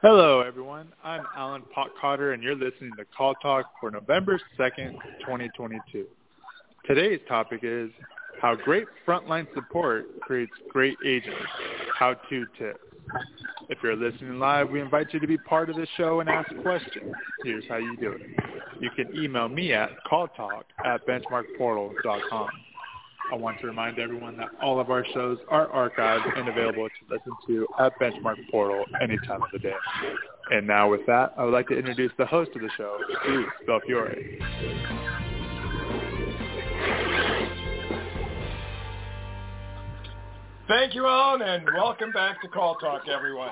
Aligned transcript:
Hello, 0.00 0.42
everyone. 0.42 0.92
I'm 1.02 1.24
Alan 1.36 1.62
Potcotter, 1.76 2.32
and 2.32 2.40
you're 2.40 2.54
listening 2.54 2.92
to 2.96 3.04
Call 3.04 3.34
Talk 3.42 3.66
for 3.80 3.90
November 3.90 4.40
2nd, 4.56 4.92
2022. 5.20 6.06
Today's 6.86 7.20
topic 7.28 7.60
is 7.64 7.90
how 8.40 8.54
great 8.54 8.86
frontline 9.06 9.46
support 9.54 10.20
creates 10.20 10.52
great 10.70 10.96
agents. 11.04 11.38
How-to 11.98 12.46
tips. 12.58 12.78
If 13.68 13.78
you're 13.82 13.96
listening 13.96 14.38
live, 14.38 14.70
we 14.70 14.80
invite 14.80 15.12
you 15.12 15.20
to 15.20 15.26
be 15.26 15.36
part 15.36 15.68
of 15.68 15.76
the 15.76 15.86
show 15.96 16.20
and 16.20 16.28
ask 16.28 16.48
questions. 16.62 17.12
Here's 17.44 17.64
how 17.68 17.76
you 17.76 17.96
do 17.96 18.12
it. 18.12 18.22
You 18.80 18.90
can 18.90 19.14
email 19.16 19.48
me 19.48 19.72
at 19.72 19.90
calltalk 20.10 20.62
at 20.84 21.06
benchmarkportal.com. 21.06 22.48
I 23.30 23.34
want 23.34 23.60
to 23.60 23.66
remind 23.66 23.98
everyone 23.98 24.38
that 24.38 24.48
all 24.62 24.80
of 24.80 24.90
our 24.90 25.04
shows 25.12 25.38
are 25.48 25.66
archived 25.68 26.38
and 26.38 26.48
available 26.48 26.88
to 26.88 27.14
listen 27.14 27.32
to 27.46 27.66
at 27.78 27.92
Benchmark 28.00 28.36
Portal 28.50 28.86
any 29.02 29.18
time 29.26 29.42
of 29.42 29.50
the 29.52 29.58
day. 29.58 29.74
And 30.50 30.66
now 30.66 30.90
with 30.90 31.04
that, 31.06 31.34
I 31.36 31.44
would 31.44 31.52
like 31.52 31.68
to 31.68 31.78
introduce 31.78 32.12
the 32.16 32.24
host 32.24 32.52
of 32.54 32.62
the 32.62 32.70
show, 32.78 32.96
Bruce 33.26 33.52
Belfiore. 33.66 34.38
Thank 40.68 40.94
you, 40.94 41.06
Alan, 41.06 41.40
and 41.40 41.64
welcome 41.74 42.12
back 42.12 42.42
to 42.42 42.48
Call 42.48 42.74
Talk, 42.74 43.08
everyone. 43.08 43.48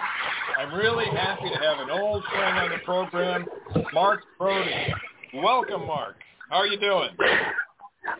I'm 0.58 0.74
really 0.74 1.06
happy 1.06 1.48
to 1.48 1.58
have 1.58 1.78
an 1.78 1.88
old 1.88 2.22
friend 2.24 2.58
on 2.58 2.68
the 2.68 2.76
program, 2.84 3.46
Mark 3.94 4.20
Brody. 4.38 4.92
Welcome, 5.32 5.86
Mark. 5.86 6.16
How 6.50 6.56
are 6.56 6.66
you 6.66 6.78
doing? 6.78 7.08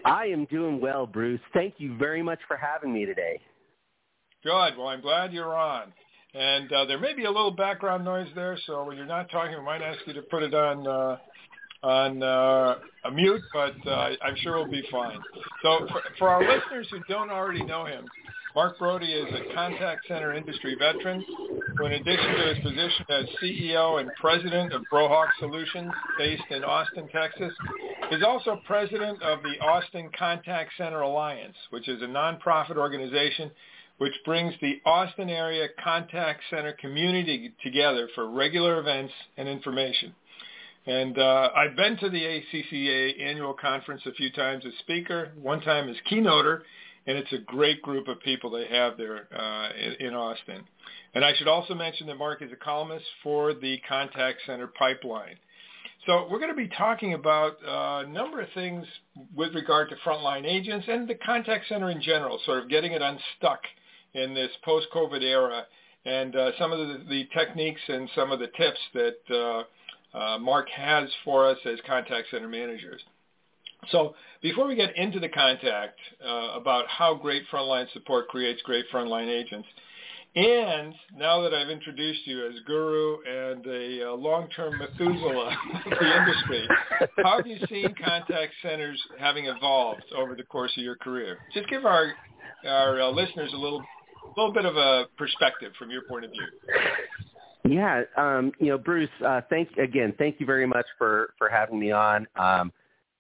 I 0.07 0.25
am 0.29 0.47
doing 0.47 0.81
well, 0.81 1.07
Bruce. 1.07 1.43
Thank 1.53 1.75
you 1.77 1.95
very 1.99 2.23
much 2.23 2.39
for 2.49 2.57
having 2.57 2.91
me 2.91 3.05
today. 3.05 3.39
Good. 4.43 4.79
Well, 4.79 4.89
I'm 4.89 5.03
glad 5.03 5.31
you're 5.31 5.55
on. 5.55 5.93
And 6.33 6.73
uh, 6.73 6.87
there 6.87 6.99
may 6.99 7.13
be 7.13 7.27
a 7.27 7.31
little 7.31 7.51
background 7.51 8.03
noise 8.03 8.29
there, 8.35 8.57
so 8.67 8.83
when 8.85 8.97
you're 8.97 9.05
not 9.05 9.31
talking, 9.31 9.59
we 9.59 9.63
might 9.63 9.83
ask 9.83 9.99
you 10.07 10.15
to 10.15 10.23
put 10.23 10.43
it 10.43 10.55
on 10.55 10.87
uh, 10.87 11.19
on 11.83 12.23
uh, 12.23 12.77
a 13.05 13.11
mute, 13.13 13.43
but 13.53 13.75
uh, 13.87 14.11
I'm 14.23 14.37
sure 14.37 14.57
we'll 14.57 14.71
be 14.71 14.83
fine. 14.91 15.19
So 15.63 15.87
for, 15.93 16.03
for 16.19 16.29
our 16.31 16.41
listeners 16.41 16.89
who 16.91 16.99
don't 17.09 17.31
already 17.31 17.63
know 17.63 17.85
him, 17.85 18.07
Mark 18.57 18.79
Brody 18.79 19.13
is 19.13 19.29
a 19.35 19.55
contact 19.55 20.09
center 20.09 20.33
industry 20.33 20.77
veteran 20.79 21.23
who, 21.77 21.85
in 21.85 21.93
addition 21.93 22.37
to 22.37 22.55
his 22.55 22.59
position 22.61 23.05
as 23.11 23.27
CEO 23.43 24.01
and 24.01 24.11
president 24.19 24.73
of 24.73 24.81
Brohawk 24.91 25.29
Solutions 25.39 25.93
based 26.17 26.43
in 26.49 26.65
Austin, 26.65 27.07
Texas, 27.13 27.53
is 28.11 28.23
also 28.23 28.59
president 28.67 29.23
of 29.23 29.43
the 29.43 29.63
Austin 29.63 30.09
Contact 30.19 30.71
Center 30.79 31.03
Alliance, 31.03 31.55
which 31.69 31.87
is 31.87 32.01
a 32.01 32.07
nonprofit 32.07 32.79
organization 32.79 33.51
which 33.99 34.15
brings 34.25 34.55
the 34.63 34.81
Austin 34.87 35.29
area 35.29 35.69
contact 35.85 36.41
center 36.49 36.73
community 36.81 37.53
together 37.63 38.09
for 38.15 38.31
regular 38.31 38.81
events 38.81 39.13
and 39.37 39.51
information. 39.51 40.15
And 40.87 41.19
uh, 41.19 41.51
I've 41.55 41.77
been 41.77 41.99
to 41.99 42.09
the 42.09 42.23
ACCA 42.23 43.21
annual 43.21 43.53
conference 43.53 44.01
a 44.07 44.13
few 44.13 44.31
times 44.33 44.65
as 44.65 44.73
speaker, 44.79 45.33
one 45.43 45.61
time 45.61 45.91
as 45.91 45.97
keynoter, 46.11 46.63
and 47.07 47.17
it's 47.17 47.33
a 47.33 47.39
great 47.39 47.83
group 47.83 48.09
of 48.09 48.21
people 48.21 48.51
they 48.51 48.67
have 48.67 48.97
there 48.97 49.29
uh, 49.37 49.71
in, 49.73 50.09
in 50.09 50.15
Austin. 50.15 50.63
And 51.15 51.25
I 51.25 51.35
should 51.35 51.49
also 51.49 51.75
mention 51.75 52.07
that 52.09 52.17
Mark 52.17 52.43
is 52.43 52.53
a 52.53 52.57
columnist 52.57 53.07
for 53.23 53.55
the 53.55 53.79
Contact 53.89 54.41
Center 54.47 54.67
Pipeline. 54.67 55.37
So 56.07 56.29
we're 56.31 56.39
going 56.39 56.51
to 56.51 56.57
be 56.57 56.69
talking 56.69 57.15
about 57.15 57.57
uh, 57.67 58.05
a 58.05 58.07
number 58.07 58.41
of 58.41 58.49
things 58.55 58.87
with 59.35 59.55
regard 59.55 59.89
to 59.91 59.97
frontline 59.97 60.45
agents 60.45 60.87
and 60.89 61.09
the 61.09 61.17
contact 61.17 61.69
center 61.69 61.91
in 61.91 62.01
general, 62.01 62.39
sort 62.45 62.63
of 62.63 62.69
getting 62.69 62.93
it 62.93 63.03
unstuck 63.03 63.61
in 64.15 64.33
this 64.33 64.51
post-COVID 64.65 65.23
era, 65.23 65.65
and 66.05 66.37
uh, 66.37 66.51
some 66.59 66.71
of 66.71 66.79
the, 66.79 67.05
the, 67.09 67.29
techniques 67.37 67.81
and 67.89 68.09
some 68.15 68.31
of 68.31 68.39
the 68.39 68.47
tips 68.57 68.79
that 68.95 69.17
uh, 69.31 70.17
uh 70.17 70.39
Mark 70.39 70.69
has 70.71 71.09
for 71.25 71.45
us 71.45 71.59
as 71.65 71.79
contact 71.87 72.29
center 72.31 72.49
managers. 72.49 73.03
So 73.91 74.15
before 74.43 74.67
we 74.67 74.75
get 74.75 74.97
into 74.97 75.21
the 75.21 75.29
contact 75.29 75.99
uh, 76.25 76.59
about 76.59 76.87
how 76.89 77.15
great 77.15 77.45
frontline 77.53 77.91
support 77.93 78.29
creates 78.29 78.61
great 78.63 78.87
frontline 78.93 79.29
agents, 79.29 79.69
and 80.37 80.95
now 81.17 81.41
that 81.41 81.55
I've 81.55 81.71
introduced 81.71 82.27
you 82.27 82.47
as 82.47 82.53
guru 82.67 83.17
and 83.27 83.67
a 83.67 84.11
uh, 84.11 84.13
long-term 84.13 84.79
Methuselah 84.79 85.49
of 85.87 85.91
the 85.91 86.17
industry, 86.19 86.69
how 87.23 87.39
have 87.39 87.47
you 87.47 87.57
seen 87.71 87.95
contact 88.05 88.53
centers 88.63 89.01
having 89.19 89.47
evolved 89.47 90.05
over 90.15 90.35
the 90.35 90.43
course 90.43 90.73
of 90.77 90.83
your 90.83 90.97
career? 90.97 91.39
Just 91.55 91.71
give 91.71 91.87
our 91.87 92.13
our 92.67 93.01
uh, 93.01 93.11
listeners 93.11 93.51
a 93.55 93.57
little 93.57 93.83
little 94.37 94.53
bit 94.53 94.67
of 94.67 94.77
a 94.77 95.07
perspective 95.17 95.73
from 95.79 95.91
your 95.91 96.03
point 96.03 96.27
of 96.27 96.31
view. 96.33 96.47
Yeah, 97.69 98.03
um, 98.19 98.53
you 98.61 98.69
know, 98.69 98.79
Bruce, 98.79 99.09
uh, 99.25 99.41
thank 99.49 99.71
again, 99.79 100.13
thank 100.19 100.39
you 100.39 100.45
very 100.45 100.67
much 100.67 100.87
for 100.99 101.31
for 101.39 101.49
having 101.49 101.79
me 101.81 101.93
on. 101.93 102.27
Um, 102.37 102.73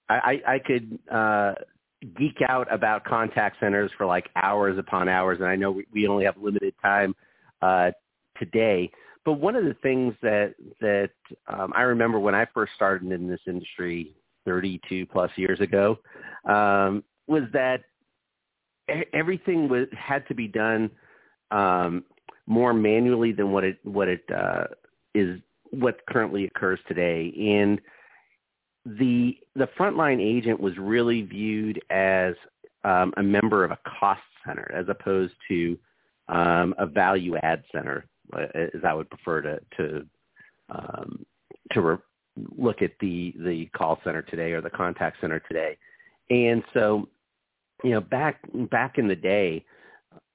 I, 0.08 0.40
I 0.46 0.58
could 0.58 0.98
uh, 1.10 1.54
geek 2.16 2.38
out 2.48 2.72
about 2.72 3.04
contact 3.04 3.58
centers 3.60 3.90
for 3.96 4.06
like 4.06 4.28
hours 4.36 4.78
upon 4.78 5.08
hours, 5.08 5.38
and 5.40 5.48
I 5.48 5.56
know 5.56 5.72
we, 5.72 5.86
we 5.92 6.06
only 6.06 6.24
have 6.24 6.36
limited 6.36 6.74
time 6.82 7.14
uh, 7.62 7.90
today. 8.38 8.90
But 9.24 9.34
one 9.34 9.56
of 9.56 9.64
the 9.64 9.74
things 9.82 10.14
that 10.22 10.54
that 10.80 11.10
um, 11.48 11.72
I 11.74 11.82
remember 11.82 12.20
when 12.20 12.34
I 12.34 12.46
first 12.54 12.72
started 12.74 13.10
in 13.10 13.26
this 13.28 13.40
industry 13.46 14.14
32 14.44 15.06
plus 15.06 15.30
years 15.36 15.60
ago 15.60 15.98
um, 16.48 17.02
was 17.26 17.42
that 17.52 17.82
everything 19.12 19.68
was 19.68 19.88
had 19.92 20.26
to 20.28 20.34
be 20.34 20.46
done 20.46 20.90
um, 21.50 22.04
more 22.46 22.72
manually 22.72 23.32
than 23.32 23.50
what 23.50 23.64
it 23.64 23.78
what 23.82 24.08
it 24.08 24.22
uh, 24.34 24.64
is 25.14 25.40
what 25.70 26.06
currently 26.06 26.44
occurs 26.44 26.78
today, 26.86 27.32
and 27.36 27.80
the 28.86 29.36
the 29.56 29.68
frontline 29.78 30.20
agent 30.20 30.60
was 30.60 30.78
really 30.78 31.22
viewed 31.22 31.82
as 31.90 32.34
um, 32.84 33.12
a 33.16 33.22
member 33.22 33.64
of 33.64 33.72
a 33.72 33.78
cost 33.98 34.20
center 34.46 34.70
as 34.72 34.86
opposed 34.88 35.34
to 35.48 35.76
um, 36.28 36.74
a 36.78 36.86
value 36.86 37.36
add 37.38 37.64
center, 37.72 38.06
uh, 38.32 38.46
as 38.54 38.84
I 38.86 38.94
would 38.94 39.10
prefer 39.10 39.42
to 39.42 39.60
to 39.76 40.06
um, 40.70 41.26
to 41.72 41.80
re- 41.80 41.96
look 42.56 42.80
at 42.80 42.92
the 43.00 43.34
the 43.38 43.66
call 43.76 43.98
center 44.04 44.22
today 44.22 44.52
or 44.52 44.60
the 44.60 44.70
contact 44.70 45.20
center 45.20 45.40
today. 45.40 45.76
And 46.30 46.62
so, 46.72 47.08
you 47.82 47.90
know, 47.90 48.00
back 48.00 48.40
back 48.70 48.98
in 48.98 49.08
the 49.08 49.16
day, 49.16 49.64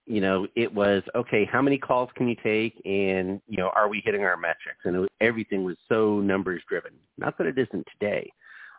you 0.05 0.19
know, 0.19 0.45
it 0.55 0.73
was 0.73 1.03
okay. 1.15 1.45
How 1.49 1.61
many 1.61 1.77
calls 1.77 2.09
can 2.15 2.27
you 2.27 2.35
take, 2.43 2.81
and 2.85 3.41
you 3.47 3.57
know, 3.57 3.69
are 3.75 3.87
we 3.87 4.01
hitting 4.03 4.23
our 4.23 4.35
metrics? 4.35 4.79
And 4.83 4.99
was, 4.99 5.09
everything 5.21 5.63
was 5.63 5.77
so 5.87 6.19
numbers 6.19 6.61
driven. 6.67 6.91
Not 7.17 7.37
that 7.37 7.47
it 7.47 7.57
isn't 7.57 7.87
today, 7.97 8.29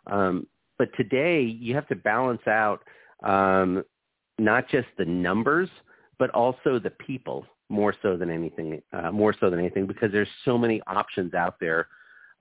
um, 0.07 0.47
but 0.77 0.89
today 0.97 1.41
you 1.41 1.75
have 1.75 1.87
to 1.87 1.95
balance 1.95 2.45
out 2.47 2.83
um, 3.23 3.83
not 4.37 4.67
just 4.69 4.87
the 4.97 5.05
numbers, 5.05 5.69
but 6.19 6.29
also 6.31 6.79
the 6.79 6.89
people 6.89 7.45
more 7.69 7.93
so 8.01 8.17
than 8.17 8.29
anything, 8.29 8.81
uh, 8.91 9.11
more 9.11 9.33
so 9.39 9.49
than 9.49 9.59
anything, 9.59 9.87
because 9.87 10.11
there's 10.11 10.27
so 10.45 10.57
many 10.57 10.81
options 10.87 11.33
out 11.33 11.55
there 11.59 11.87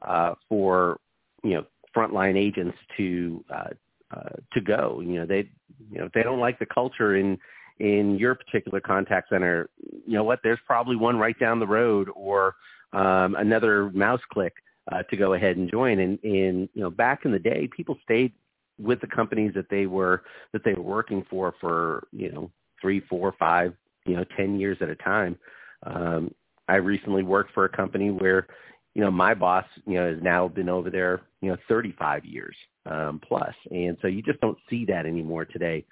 uh, 0.06 0.34
for 0.48 0.98
you 1.42 1.54
know 1.54 1.64
frontline 1.94 2.36
agents 2.36 2.76
to 2.96 3.44
uh, 3.54 3.70
uh, 4.14 4.30
to 4.52 4.60
go. 4.60 5.00
You 5.00 5.20
know 5.20 5.26
they 5.26 5.48
you 5.90 5.98
know 5.98 6.06
if 6.06 6.12
they 6.12 6.22
don't 6.22 6.40
like 6.40 6.58
the 6.58 6.66
culture 6.66 7.16
in 7.16 7.38
in 7.78 8.18
your 8.18 8.34
particular 8.34 8.80
contact 8.80 9.30
center, 9.30 9.68
you 10.06 10.14
know 10.14 10.24
what? 10.24 10.40
There's 10.42 10.58
probably 10.66 10.96
one 10.96 11.18
right 11.18 11.38
down 11.38 11.58
the 11.58 11.66
road 11.66 12.08
or 12.14 12.54
um, 12.92 13.34
another 13.36 13.90
mouse 13.90 14.20
click 14.32 14.54
uh, 14.90 15.02
to 15.04 15.16
go 15.16 15.34
ahead 15.34 15.56
and 15.56 15.70
join. 15.70 15.98
And, 15.98 16.18
and 16.24 16.68
you 16.74 16.82
know, 16.82 16.90
back 16.90 17.24
in 17.24 17.32
the 17.32 17.38
day, 17.38 17.68
people 17.74 17.98
stayed 18.02 18.32
with 18.78 19.00
the 19.00 19.06
companies 19.06 19.52
that 19.54 19.68
they 19.70 19.86
were 19.86 20.22
that 20.52 20.64
they 20.64 20.74
were 20.74 20.82
working 20.82 21.24
for 21.28 21.54
for 21.60 22.08
you 22.12 22.32
know 22.32 22.50
three, 22.80 23.00
four, 23.00 23.34
five, 23.38 23.74
you 24.06 24.16
know, 24.16 24.24
ten 24.36 24.58
years 24.58 24.78
at 24.80 24.88
a 24.88 24.96
time. 24.96 25.36
Um, 25.84 26.34
I 26.68 26.76
recently 26.76 27.22
worked 27.22 27.52
for 27.52 27.64
a 27.64 27.68
company 27.68 28.10
where 28.10 28.46
you 28.94 29.02
know 29.02 29.10
my 29.10 29.34
boss 29.34 29.66
you 29.86 29.94
know 29.94 30.12
has 30.12 30.22
now 30.22 30.48
been 30.48 30.68
over 30.68 30.90
there 30.90 31.22
you 31.40 31.50
know 31.50 31.56
35 31.68 32.24
years 32.24 32.56
um, 32.86 33.20
plus, 33.26 33.54
and 33.70 33.96
so 34.00 34.08
you 34.08 34.22
just 34.22 34.40
don't 34.40 34.58
see 34.68 34.84
that 34.86 35.06
anymore 35.06 35.44
today. 35.44 35.84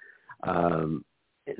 Um, 0.43 1.05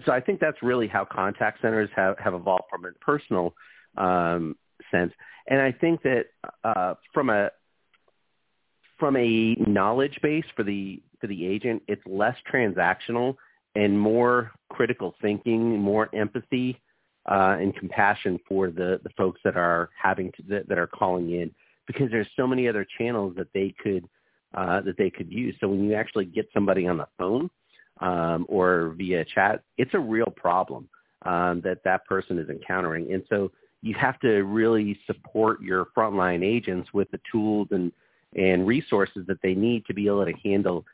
so 0.06 0.12
I 0.12 0.20
think 0.20 0.40
that's 0.40 0.62
really 0.62 0.88
how 0.88 1.06
contact 1.06 1.62
centers 1.62 1.90
have, 1.96 2.18
have 2.20 2.34
evolved 2.34 2.66
from 2.70 2.86
a 2.86 2.92
personal 2.94 3.54
um, 3.98 4.56
sense. 4.92 5.14
And 5.48 5.62
I 5.62 5.72
think 5.72 6.02
that 6.04 6.26
uh, 6.64 6.96
from 7.14 7.30
a 7.30 7.50
from 9.00 9.18
a 9.18 9.56
knowledge 9.56 10.20
base 10.22 10.46
for 10.56 10.64
the 10.64 11.02
for 11.20 11.28
the 11.28 11.46
agent, 11.46 11.82
it's 11.88 12.02
less 12.06 12.36
transactional 12.52 13.36
and 13.76 14.00
more 14.00 14.52
critical 14.70 15.16
thinking, 15.22 15.80
more 15.80 16.10
empathy, 16.14 16.80
uh, 17.30 17.58
and 17.60 17.76
compassion 17.76 18.40
for 18.48 18.70
the, 18.70 19.00
the 19.04 19.10
folks 19.16 19.40
that 19.44 19.56
are 19.56 19.90
having 20.02 20.32
to, 20.32 20.44
that, 20.50 20.68
that 20.68 20.78
are 20.78 20.88
calling 20.88 21.32
in 21.32 21.52
because 21.88 22.10
there's 22.10 22.28
so 22.36 22.48
many 22.48 22.68
other 22.68 22.86
channels 22.98 23.34
that 23.38 23.48
they 23.54 23.74
could 23.82 24.08
uh, 24.54 24.82
that 24.82 24.98
they 24.98 25.10
could 25.10 25.32
use. 25.32 25.56
So 25.62 25.70
when 25.70 25.86
you 25.86 25.94
actually 25.94 26.26
get 26.26 26.50
somebody 26.54 26.86
on 26.86 26.98
the 26.98 27.08
phone 27.18 27.50
um, 28.02 28.46
or 28.50 28.94
via 28.98 29.24
chat, 29.24 29.64
it's 29.78 29.94
a 29.94 30.00
real 30.00 30.34
problem 30.36 30.90
um, 31.26 31.62
that 31.64 31.84
that 31.86 32.06
person 32.06 32.38
is 32.38 32.50
encountering. 32.50 33.14
And 33.14 33.24
so 33.30 33.52
you 33.82 33.96
have 33.96 34.20
to 34.20 34.44
really 34.44 35.00
support 35.08 35.62
your 35.62 35.88
frontline 35.98 36.44
agents 36.44 36.90
with 36.94 37.10
the 37.12 37.20
tools 37.32 37.68
and, 37.72 37.92
and 38.36 38.68
resources 38.68 39.26
that 39.28 39.42
they 39.42 39.54
need 39.54 39.86
to 39.86 39.94
be 39.94 40.08
able 40.08 40.26
to 40.26 40.34
handle 40.44 40.86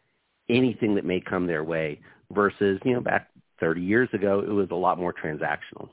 anything 0.50 0.96
that 0.96 1.06
may 1.06 1.20
come 1.20 1.46
their 1.46 1.64
way 1.64 2.00
versus, 2.32 2.80
you 2.86 2.94
know, 2.94 3.02
back 3.02 3.30
30 3.60 3.82
years 3.82 4.10
ago, 4.14 4.40
it 4.40 4.52
was 4.52 4.68
a 4.72 4.76
lot 4.76 4.98
more 4.98 5.14
transactional. 5.14 5.90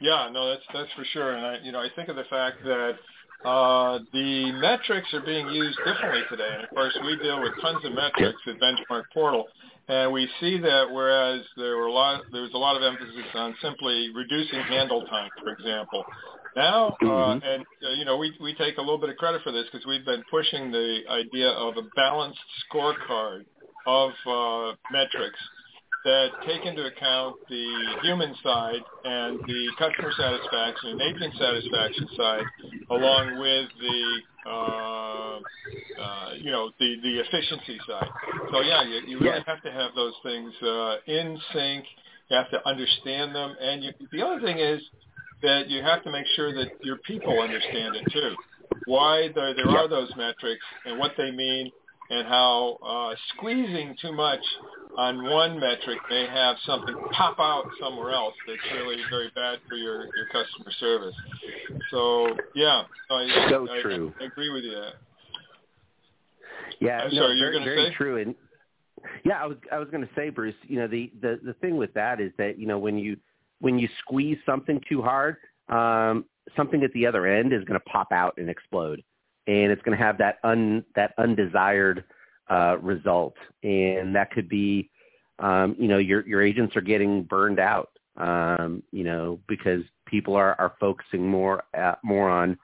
Yeah, 0.00 0.28
no, 0.32 0.50
that's 0.50 0.64
that's 0.74 0.92
for 0.96 1.04
sure. 1.12 1.36
And 1.36 1.46
I, 1.46 1.58
you 1.62 1.70
know, 1.70 1.78
I 1.78 1.88
think 1.94 2.08
of 2.08 2.16
the 2.16 2.24
fact 2.28 2.56
that 2.64 2.94
uh, 3.44 4.00
the 4.12 4.52
metrics 4.52 5.12
are 5.14 5.20
being 5.20 5.48
used 5.48 5.78
differently 5.78 6.22
today. 6.28 6.48
And 6.54 6.64
of 6.64 6.70
course, 6.70 6.96
we 7.04 7.16
deal 7.18 7.40
with 7.40 7.52
tons 7.60 7.84
of 7.84 7.92
metrics 7.92 8.40
at 8.46 8.56
Benchmark 8.60 9.04
Portal, 9.14 9.46
and 9.88 10.12
we 10.12 10.28
see 10.40 10.58
that 10.58 10.90
whereas 10.90 11.42
there 11.56 11.76
were 11.76 11.86
a 11.86 11.92
lot, 11.92 12.22
there 12.32 12.42
was 12.42 12.54
a 12.54 12.58
lot 12.58 12.76
of 12.76 12.82
emphasis 12.82 13.24
on 13.34 13.54
simply 13.60 14.10
reducing 14.14 14.60
handle 14.60 15.04
time, 15.06 15.30
for 15.42 15.52
example. 15.52 16.04
Now, 16.54 16.96
uh, 17.00 17.04
mm-hmm. 17.04 17.46
and 17.46 17.64
uh, 17.84 17.90
you 17.96 18.04
know, 18.04 18.16
we 18.16 18.32
we 18.40 18.54
take 18.54 18.76
a 18.76 18.80
little 18.80 18.98
bit 18.98 19.08
of 19.10 19.16
credit 19.16 19.42
for 19.42 19.52
this 19.52 19.64
because 19.72 19.86
we've 19.86 20.04
been 20.04 20.22
pushing 20.30 20.70
the 20.70 21.00
idea 21.10 21.48
of 21.48 21.76
a 21.76 21.82
balanced 21.96 22.40
scorecard 22.70 23.44
of 23.86 24.10
uh, 24.26 24.76
metrics 24.92 25.38
that 26.04 26.28
take 26.46 26.66
into 26.66 26.84
account 26.84 27.36
the 27.48 27.96
human 28.02 28.34
side 28.42 28.82
and 29.04 29.38
the 29.46 29.68
customer 29.78 30.10
satisfaction 30.18 30.90
and 30.90 31.00
agent 31.00 31.34
satisfaction 31.38 32.08
side, 32.16 32.44
along 32.90 33.38
with 33.38 33.68
the 33.80 34.20
uh, 34.46 35.38
uh, 35.98 36.30
you 36.38 36.50
know 36.50 36.70
the 36.78 36.96
the 37.02 37.20
efficiency 37.20 37.78
side. 37.86 38.08
So 38.50 38.60
yeah, 38.60 38.82
you, 38.82 39.00
you 39.06 39.20
really 39.20 39.42
have 39.46 39.62
to 39.62 39.72
have 39.72 39.94
those 39.94 40.14
things 40.22 40.52
uh, 40.62 40.96
in 41.06 41.38
sync. 41.52 41.84
You 42.30 42.36
have 42.36 42.50
to 42.50 42.66
understand 42.68 43.34
them, 43.34 43.54
and 43.60 43.84
you, 43.84 43.92
the 44.10 44.24
other 44.24 44.40
thing 44.40 44.58
is 44.58 44.80
that 45.42 45.68
you 45.68 45.82
have 45.82 46.02
to 46.04 46.10
make 46.10 46.26
sure 46.34 46.52
that 46.54 46.68
your 46.82 46.96
people 46.98 47.40
understand 47.40 47.96
it 47.96 48.04
too. 48.12 48.34
Why 48.84 49.28
there, 49.34 49.54
there 49.54 49.68
are 49.68 49.88
those 49.88 50.10
metrics 50.16 50.64
and 50.86 50.98
what 50.98 51.12
they 51.16 51.30
mean, 51.30 51.70
and 52.10 52.26
how 52.26 52.78
uh, 52.82 53.14
squeezing 53.34 53.96
too 54.00 54.12
much 54.12 54.40
on 54.96 55.24
one 55.24 55.58
metric 55.58 55.98
may 56.10 56.26
have 56.26 56.56
something 56.66 56.94
pop 57.12 57.38
out 57.38 57.64
somewhere 57.80 58.12
else 58.12 58.34
that's 58.46 58.60
really 58.74 58.96
very 59.10 59.30
bad 59.34 59.58
for 59.68 59.76
your, 59.76 60.02
your 60.16 60.26
customer 60.30 60.70
service. 60.78 61.14
So 61.90 62.36
yeah, 62.54 62.82
I, 63.10 63.46
so 63.50 63.68
I, 63.70 63.82
true. 63.82 64.12
I, 64.20 64.24
I 64.24 64.26
agree 64.26 64.50
with 64.50 64.64
you. 64.64 64.72
That. 64.72 64.92
Yeah, 66.80 66.98
I'm 66.98 67.14
no, 67.14 67.22
sorry, 67.22 67.38
you're 67.38 67.52
going 67.52 67.64
to 67.64 67.70
very 67.70 67.90
say 67.90 67.94
true. 67.94 68.20
And 68.20 68.34
yeah, 69.24 69.42
I 69.42 69.46
was 69.46 69.56
I 69.70 69.78
was 69.78 69.88
going 69.90 70.02
to 70.02 70.10
say, 70.14 70.30
Bruce. 70.30 70.54
You 70.64 70.80
know, 70.80 70.88
the 70.88 71.10
the 71.20 71.40
the 71.42 71.54
thing 71.54 71.76
with 71.76 71.92
that 71.94 72.20
is 72.20 72.32
that 72.38 72.58
you 72.58 72.66
know 72.66 72.78
when 72.78 72.98
you 72.98 73.16
when 73.60 73.78
you 73.78 73.88
squeeze 74.00 74.38
something 74.44 74.80
too 74.88 75.00
hard, 75.02 75.36
um, 75.68 76.24
something 76.56 76.82
at 76.82 76.92
the 76.92 77.06
other 77.06 77.26
end 77.26 77.52
is 77.52 77.64
going 77.64 77.78
to 77.78 77.84
pop 77.86 78.12
out 78.12 78.34
and 78.36 78.50
explode, 78.50 79.02
and 79.46 79.72
it's 79.72 79.82
going 79.82 79.96
to 79.96 80.04
have 80.04 80.18
that 80.18 80.38
un 80.44 80.84
that 80.96 81.14
undesired 81.18 82.04
uh, 82.52 82.76
result, 82.82 83.34
and 83.62 84.14
that 84.14 84.30
could 84.30 84.48
be, 84.48 84.90
um, 85.38 85.74
you 85.78 85.88
know, 85.88 85.98
your 85.98 86.26
your 86.26 86.42
agents 86.42 86.76
are 86.76 86.82
getting 86.82 87.22
burned 87.22 87.58
out, 87.58 87.90
um, 88.18 88.82
you 88.92 89.04
know, 89.04 89.40
because 89.48 89.82
people 90.06 90.34
are 90.36 90.54
are 90.60 90.74
focusing 90.78 91.26
more 91.26 91.62
uh, 91.76 91.94
more 92.04 92.28
on, 92.28 92.58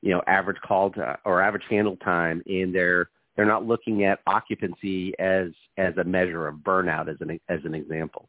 you 0.00 0.10
know, 0.10 0.22
average 0.28 0.60
call 0.66 0.90
to, 0.90 1.18
or 1.24 1.42
average 1.42 1.64
handle 1.68 1.96
time, 1.96 2.40
and 2.46 2.72
they're 2.72 3.10
they're 3.34 3.46
not 3.46 3.66
looking 3.66 4.04
at 4.04 4.20
occupancy 4.26 5.12
as 5.18 5.48
as 5.76 5.96
a 5.96 6.04
measure 6.04 6.46
of 6.46 6.56
burnout 6.56 7.08
as 7.08 7.16
an 7.20 7.40
as 7.48 7.60
an 7.64 7.74
example. 7.74 8.28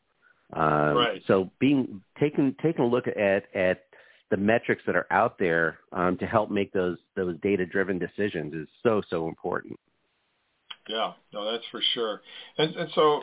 Um, 0.54 0.96
right. 0.96 1.22
So 1.28 1.52
being 1.60 2.02
taking 2.20 2.56
taking 2.62 2.86
a 2.86 2.88
look 2.88 3.06
at 3.08 3.44
at 3.56 3.84
the 4.32 4.38
metrics 4.38 4.82
that 4.88 4.96
are 4.96 5.08
out 5.12 5.38
there 5.38 5.78
um, 5.92 6.18
to 6.18 6.26
help 6.26 6.50
make 6.50 6.74
those 6.74 6.98
those 7.16 7.36
data 7.42 7.68
driven 7.68 8.00
decisions 8.00 8.54
is 8.56 8.68
so 8.82 9.02
so 9.10 9.28
important. 9.28 9.80
Yeah, 10.88 11.14
no, 11.34 11.52
that's 11.52 11.64
for 11.72 11.82
sure. 11.94 12.22
And, 12.58 12.76
and 12.76 12.90
so, 12.94 13.22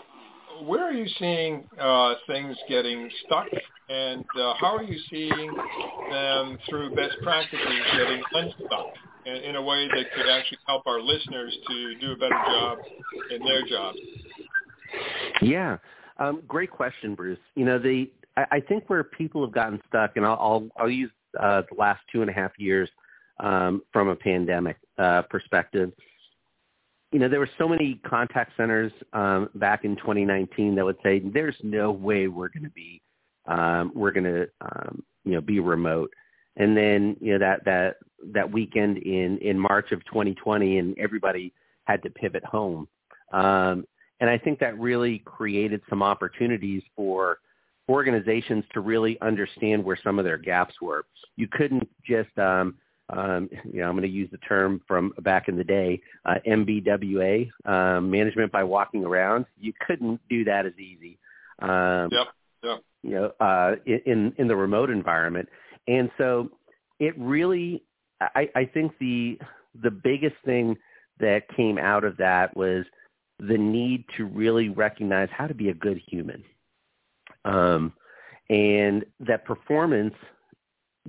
where 0.65 0.83
are 0.83 0.93
you 0.93 1.07
seeing 1.19 1.65
uh, 1.79 2.15
things 2.27 2.57
getting 2.69 3.11
stuck, 3.27 3.47
and 3.89 4.25
uh, 4.39 4.55
how 4.59 4.77
are 4.77 4.83
you 4.83 4.99
seeing 5.11 5.55
them 6.11 6.59
through 6.69 6.95
best 6.95 7.17
practices 7.23 7.67
getting 7.93 8.23
unstuck 8.33 8.95
in, 9.27 9.35
in 9.35 9.57
a 9.57 9.63
way 9.63 9.89
that 9.89 10.07
could 10.15 10.29
actually 10.29 10.59
help 10.67 10.87
our 10.87 11.01
listeners 11.01 11.57
to 11.69 11.95
do 11.97 12.13
a 12.13 12.17
better 12.17 12.41
job 12.47 12.79
in 13.31 13.43
their 13.45 13.67
jobs? 13.67 13.99
Yeah, 15.43 15.77
um, 16.19 16.43
great 16.49 16.71
question, 16.71 17.15
Bruce. 17.15 17.39
You 17.55 17.65
know, 17.67 17.79
the 17.79 18.11
I, 18.37 18.45
I 18.53 18.61
think 18.61 18.89
where 18.89 19.05
people 19.05 19.45
have 19.45 19.53
gotten 19.53 19.81
stuck, 19.89 20.17
and 20.17 20.25
I'll 20.25 20.39
I'll, 20.41 20.69
I'll 20.79 20.91
use 20.91 21.11
uh, 21.39 21.63
the 21.71 21.77
last 21.79 22.01
two 22.11 22.23
and 22.23 22.31
a 22.31 22.35
half 22.35 22.53
years 22.59 22.89
um, 23.39 23.83
from 23.93 24.09
a 24.09 24.17
pandemic 24.17 24.77
uh, 24.99 25.23
perspective 25.23 25.93
you 27.13 27.19
know, 27.19 27.29
there 27.29 27.41
were 27.41 27.51
so 27.59 27.69
many 27.69 28.01
contact 28.07 28.53
centers 28.57 28.93
um, 29.13 29.49
back 29.57 29.85
in 29.85 29.97
2019 29.97 30.75
that 30.77 30.85
would 30.85 30.99
say, 31.03 31.21
"There's 31.21 31.57
no 31.63 31.91
way 31.91 32.29
we're 32.29 32.49
going 32.49 32.65
to 32.65 32.71
be, 32.71 33.03
um, 33.47 33.93
we're 33.95 34.13
going 34.13 34.25
to, 34.25 34.49
um, 34.61 35.03
you 35.25 35.33
know, 35.33 35.41
be 35.41 35.59
remote." 35.61 36.13
And 36.57 36.77
then, 36.77 37.17
you 37.21 37.33
know, 37.33 37.39
that 37.39 37.65
that 37.65 37.97
that 38.33 38.51
weekend 38.51 38.99
in 38.99 39.39
in 39.39 39.59
March 39.59 39.93
of 39.93 40.05
2020, 40.07 40.79
and 40.79 40.99
everybody 40.99 41.53
had 41.85 42.03
to 42.05 42.11
pivot 42.11 42.45
home. 42.45 42.87
Um, 43.33 43.85
and 44.21 44.29
I 44.29 44.39
think 44.39 44.59
that 44.61 44.79
really 44.79 45.21
created 45.21 45.81
some 45.89 46.03
opportunities 46.03 46.83
for 46.95 47.39
organizations 47.89 48.65
to 48.73 48.81
really 48.81 49.21
understand 49.21 49.85
where 49.85 49.99
some 50.03 50.19
of 50.19 50.25
their 50.25 50.39
gaps 50.39 50.75
were. 50.81 51.07
You 51.37 51.49
couldn't 51.49 51.89
just 52.07 52.37
um, 52.39 52.77
um, 53.13 53.49
you 53.65 53.81
know, 53.81 53.89
I'm 53.89 53.93
going 53.93 54.03
to 54.03 54.09
use 54.09 54.29
the 54.31 54.39
term 54.39 54.81
from 54.87 55.13
back 55.21 55.49
in 55.49 55.57
the 55.57 55.65
day, 55.65 56.01
uh, 56.25 56.37
MBWA, 56.47 57.51
um, 57.65 58.11
management 58.11 58.53
by 58.53 58.65
walking 58.65 59.05
around. 59.05 59.47
You 59.59 59.73
couldn't 59.87 60.21
do 60.29 60.45
that 60.45 60.67
as 60.67 60.73
easy. 60.79 61.19
Um, 61.61 62.09
yep. 62.13 62.27
Yep. 62.63 62.83
You 63.03 63.11
know, 63.11 63.33
uh, 63.41 63.77
in 63.87 64.35
in 64.37 64.49
the 64.49 64.57
remote 64.57 64.91
environment, 64.91 65.49
and 65.89 66.11
so 66.19 66.51
it 66.99 67.19
really, 67.19 67.83
I, 68.21 68.51
I 68.55 68.65
think 68.67 68.93
the 69.01 69.39
the 69.83 69.91
biggest 69.91 70.37
thing 70.45 70.77
that 71.19 71.49
came 71.57 71.79
out 71.79 72.05
of 72.05 72.19
that 72.19 72.55
was 72.55 72.85
the 73.39 73.57
need 73.57 74.05
to 74.19 74.27
really 74.27 74.69
recognize 74.69 75.31
how 75.33 75.47
to 75.47 75.55
be 75.55 75.71
a 75.71 75.75
good 75.75 75.99
human, 76.07 76.45
um, 77.47 77.95
and 78.51 79.07
that 79.21 79.47
performance 79.47 80.15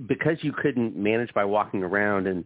because 0.06 0.38
you 0.42 0.52
couldn't 0.52 0.96
manage 0.96 1.32
by 1.34 1.44
walking 1.44 1.82
around 1.82 2.26
and 2.26 2.44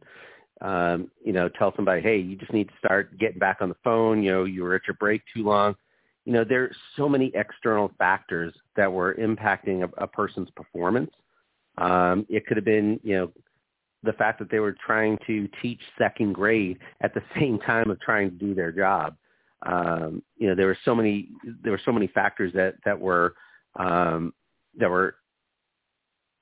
um, 0.63 1.11
you 1.25 1.33
know 1.33 1.49
tell 1.49 1.75
somebody, 1.77 2.01
hey, 2.01 2.19
you 2.19 2.37
just 2.37 2.53
need 2.53 2.69
to 2.69 2.75
start 2.79 3.19
getting 3.19 3.39
back 3.39 3.59
on 3.61 3.69
the 3.69 3.77
phone. 3.85 4.23
You 4.23 4.33
know, 4.33 4.45
you 4.45 4.63
were 4.63 4.75
at 4.75 4.87
your 4.87 4.95
break 4.95 5.23
too 5.35 5.43
long. 5.43 5.77
You 6.25 6.33
know, 6.33 6.45
there's 6.45 6.75
so 6.97 7.09
many 7.09 7.31
external 7.35 7.93
factors 7.99 8.53
that 8.75 8.91
were 8.91 9.15
impacting 9.15 9.85
a, 9.85 10.03
a 10.03 10.07
person's 10.07 10.51
performance. 10.51 11.11
Um, 11.79 12.27
it 12.29 12.47
could 12.47 12.57
have 12.57 12.65
been, 12.65 12.99
you 13.05 13.17
know, 13.17 13.33
the 14.03 14.15
fact 14.15 14.39
that 14.39 14.51
they 14.51 14.61
were 14.61 14.75
trying 14.85 15.19
to 15.27 15.49
teach 15.61 15.81
second 15.99 16.33
grade 16.33 16.79
at 17.03 17.15
the 17.15 17.23
same 17.39 17.59
time 17.61 17.91
of 17.91 18.01
trying 18.01 18.31
to 18.31 18.37
do 18.37 18.55
their 18.55 18.73
job. 18.73 19.17
Um, 19.65 20.23
you 20.37 20.49
know, 20.49 20.55
there 20.55 20.67
were 20.67 20.79
so 20.85 20.95
many 20.95 21.29
there 21.63 21.73
were 21.73 21.81
so 21.85 21.93
many 21.93 22.07
factors 22.09 22.53
that 22.55 22.75
that 22.85 22.99
were 22.99 23.35
um, 23.77 24.33
that 24.79 24.89
were 24.91 25.17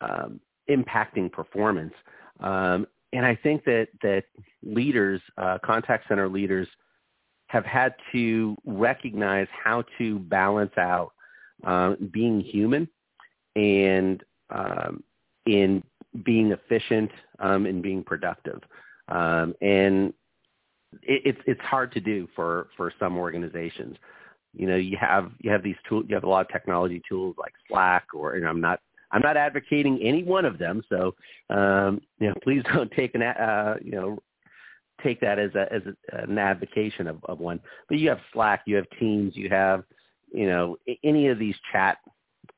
um, 0.00 0.40
impacting 0.68 1.30
performance. 1.30 1.94
Um, 2.40 2.86
and 3.12 3.24
I 3.24 3.36
think 3.36 3.64
that 3.64 3.88
that 4.02 4.24
leaders, 4.62 5.20
uh, 5.38 5.58
contact 5.64 6.08
center 6.08 6.28
leaders, 6.28 6.68
have 7.46 7.64
had 7.64 7.94
to 8.12 8.56
recognize 8.64 9.46
how 9.52 9.84
to 9.98 10.18
balance 10.18 10.76
out 10.76 11.12
uh, 11.64 11.94
being 12.10 12.40
human 12.40 12.88
and 13.54 14.24
um, 14.50 15.02
in 15.46 15.82
being 16.24 16.52
efficient 16.52 17.10
um, 17.38 17.66
and 17.66 17.82
being 17.82 18.02
productive. 18.02 18.60
Um, 19.08 19.54
and 19.60 20.12
it, 21.02 21.22
it's 21.24 21.40
it's 21.46 21.60
hard 21.60 21.92
to 21.92 22.00
do 22.00 22.28
for 22.34 22.68
for 22.76 22.92
some 22.98 23.16
organizations. 23.16 23.96
You 24.52 24.66
know, 24.66 24.76
you 24.76 24.96
have 25.00 25.32
you 25.40 25.50
have 25.50 25.62
these 25.62 25.76
tools, 25.88 26.06
you 26.08 26.14
have 26.14 26.24
a 26.24 26.28
lot 26.28 26.46
of 26.46 26.52
technology 26.52 27.02
tools 27.08 27.36
like 27.38 27.52
Slack, 27.68 28.06
or 28.14 28.34
and 28.34 28.46
I'm 28.46 28.60
not 28.60 28.80
I'm 29.14 29.22
not 29.22 29.36
advocating 29.36 30.00
any 30.02 30.24
one 30.24 30.44
of 30.44 30.58
them, 30.58 30.82
so 30.88 31.14
um, 31.48 32.00
you 32.18 32.28
know, 32.28 32.34
please 32.42 32.62
don't 32.74 32.90
take 32.90 33.14
an 33.14 33.22
uh, 33.22 33.76
you 33.82 33.92
know 33.92 34.18
take 35.02 35.20
that 35.20 35.38
as 35.38 35.54
a 35.54 35.72
as 35.72 35.82
a, 35.86 36.22
an 36.24 36.36
advocation 36.36 37.06
of, 37.06 37.18
of 37.24 37.38
one. 37.38 37.60
But 37.88 37.98
you 37.98 38.08
have 38.08 38.18
Slack, 38.32 38.62
you 38.66 38.76
have 38.76 38.86
Teams, 38.98 39.36
you 39.36 39.48
have 39.48 39.84
you 40.32 40.48
know 40.48 40.76
any 41.02 41.28
of 41.28 41.38
these 41.38 41.54
chat 41.72 41.98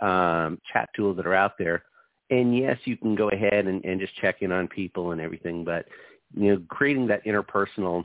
um, 0.00 0.58
chat 0.72 0.88
tools 0.96 1.16
that 1.18 1.26
are 1.26 1.34
out 1.34 1.58
there. 1.58 1.84
And 2.30 2.56
yes, 2.56 2.78
you 2.84 2.96
can 2.96 3.14
go 3.14 3.30
ahead 3.30 3.66
and, 3.66 3.84
and 3.84 4.00
just 4.00 4.16
check 4.16 4.42
in 4.42 4.50
on 4.50 4.66
people 4.66 5.12
and 5.12 5.20
everything, 5.20 5.64
but 5.64 5.86
you 6.34 6.54
know, 6.54 6.62
creating 6.68 7.06
that 7.06 7.25
interpersonal 7.25 8.04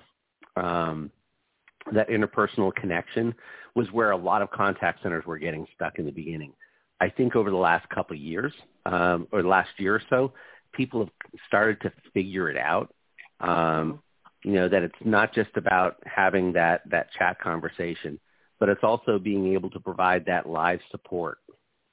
um, 0.57 1.09
that 1.93 2.09
interpersonal 2.09 2.73
connection 2.75 3.33
was 3.75 3.91
where 3.91 4.11
a 4.11 4.17
lot 4.17 4.41
of 4.41 4.51
contact 4.51 5.01
centers 5.01 5.25
were 5.25 5.39
getting 5.39 5.65
stuck 5.73 5.97
in 5.97 6.05
the 6.05 6.11
beginning. 6.11 6.53
I 7.01 7.09
think 7.09 7.35
over 7.35 7.49
the 7.49 7.57
last 7.57 7.89
couple 7.89 8.15
of 8.15 8.21
years, 8.21 8.53
um, 8.85 9.27
or 9.31 9.41
the 9.41 9.47
last 9.47 9.71
year 9.77 9.95
or 9.95 10.03
so, 10.07 10.33
people 10.71 11.01
have 11.01 11.09
started 11.47 11.81
to 11.81 11.91
figure 12.13 12.49
it 12.49 12.57
out. 12.57 12.93
Um, 13.39 14.01
you 14.43 14.53
know 14.53 14.69
that 14.69 14.83
it's 14.83 14.95
not 15.03 15.33
just 15.33 15.49
about 15.55 15.97
having 16.05 16.53
that 16.53 16.81
that 16.89 17.07
chat 17.17 17.39
conversation, 17.39 18.19
but 18.59 18.69
it's 18.69 18.83
also 18.83 19.17
being 19.17 19.53
able 19.53 19.69
to 19.71 19.79
provide 19.79 20.25
that 20.25 20.47
live 20.47 20.79
support 20.91 21.39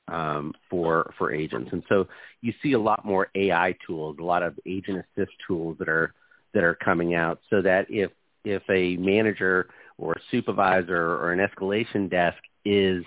um, 0.09 0.53
for 0.69 1.13
for 1.17 1.33
agents. 1.33 1.71
And 1.73 1.83
so 1.89 2.07
you 2.43 2.53
see 2.63 2.73
a 2.73 2.79
lot 2.79 3.05
more 3.05 3.29
AI 3.35 3.75
tools, 3.87 4.17
a 4.21 4.25
lot 4.25 4.43
of 4.43 4.59
agent 4.67 5.05
assist 5.17 5.33
tools 5.47 5.77
that 5.79 5.89
are 5.89 6.15
that 6.53 6.65
are 6.65 6.75
coming 6.75 7.15
out, 7.15 7.41
so 7.49 7.63
that 7.63 7.87
if 7.89 8.11
if 8.45 8.63
a 8.71 8.97
manager 8.97 9.69
or 9.97 10.13
a 10.13 10.21
supervisor 10.31 11.17
or 11.17 11.33
an 11.33 11.41
escalation 11.47 12.11
desk 12.11 12.39
is 12.65 13.05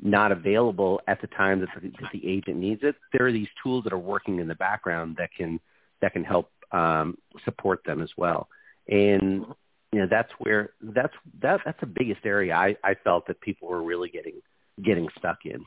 not 0.00 0.32
available 0.32 1.00
at 1.08 1.20
the 1.20 1.26
time 1.28 1.60
that 1.60 1.68
the, 1.74 1.88
that 2.00 2.10
the 2.12 2.26
agent 2.28 2.56
needs 2.56 2.80
it, 2.82 2.96
there 3.12 3.26
are 3.26 3.32
these 3.32 3.48
tools 3.62 3.84
that 3.84 3.92
are 3.92 3.98
working 3.98 4.38
in 4.38 4.48
the 4.48 4.54
background 4.54 5.16
that 5.18 5.30
can 5.36 5.60
that 6.00 6.12
can 6.12 6.24
help 6.24 6.50
um, 6.72 7.16
support 7.44 7.80
them 7.86 8.02
as 8.02 8.10
well. 8.16 8.48
And 8.88 9.46
you 9.92 10.00
know 10.00 10.06
that's 10.10 10.30
where 10.38 10.70
that's 10.82 11.14
that 11.40 11.60
that's 11.64 11.80
the 11.80 11.86
biggest 11.86 12.20
area 12.24 12.54
I, 12.54 12.76
I 12.82 12.94
felt 13.04 13.26
that 13.28 13.40
people 13.40 13.68
were 13.68 13.82
really 13.82 14.10
getting 14.10 14.40
getting 14.82 15.08
stuck 15.18 15.38
in. 15.44 15.64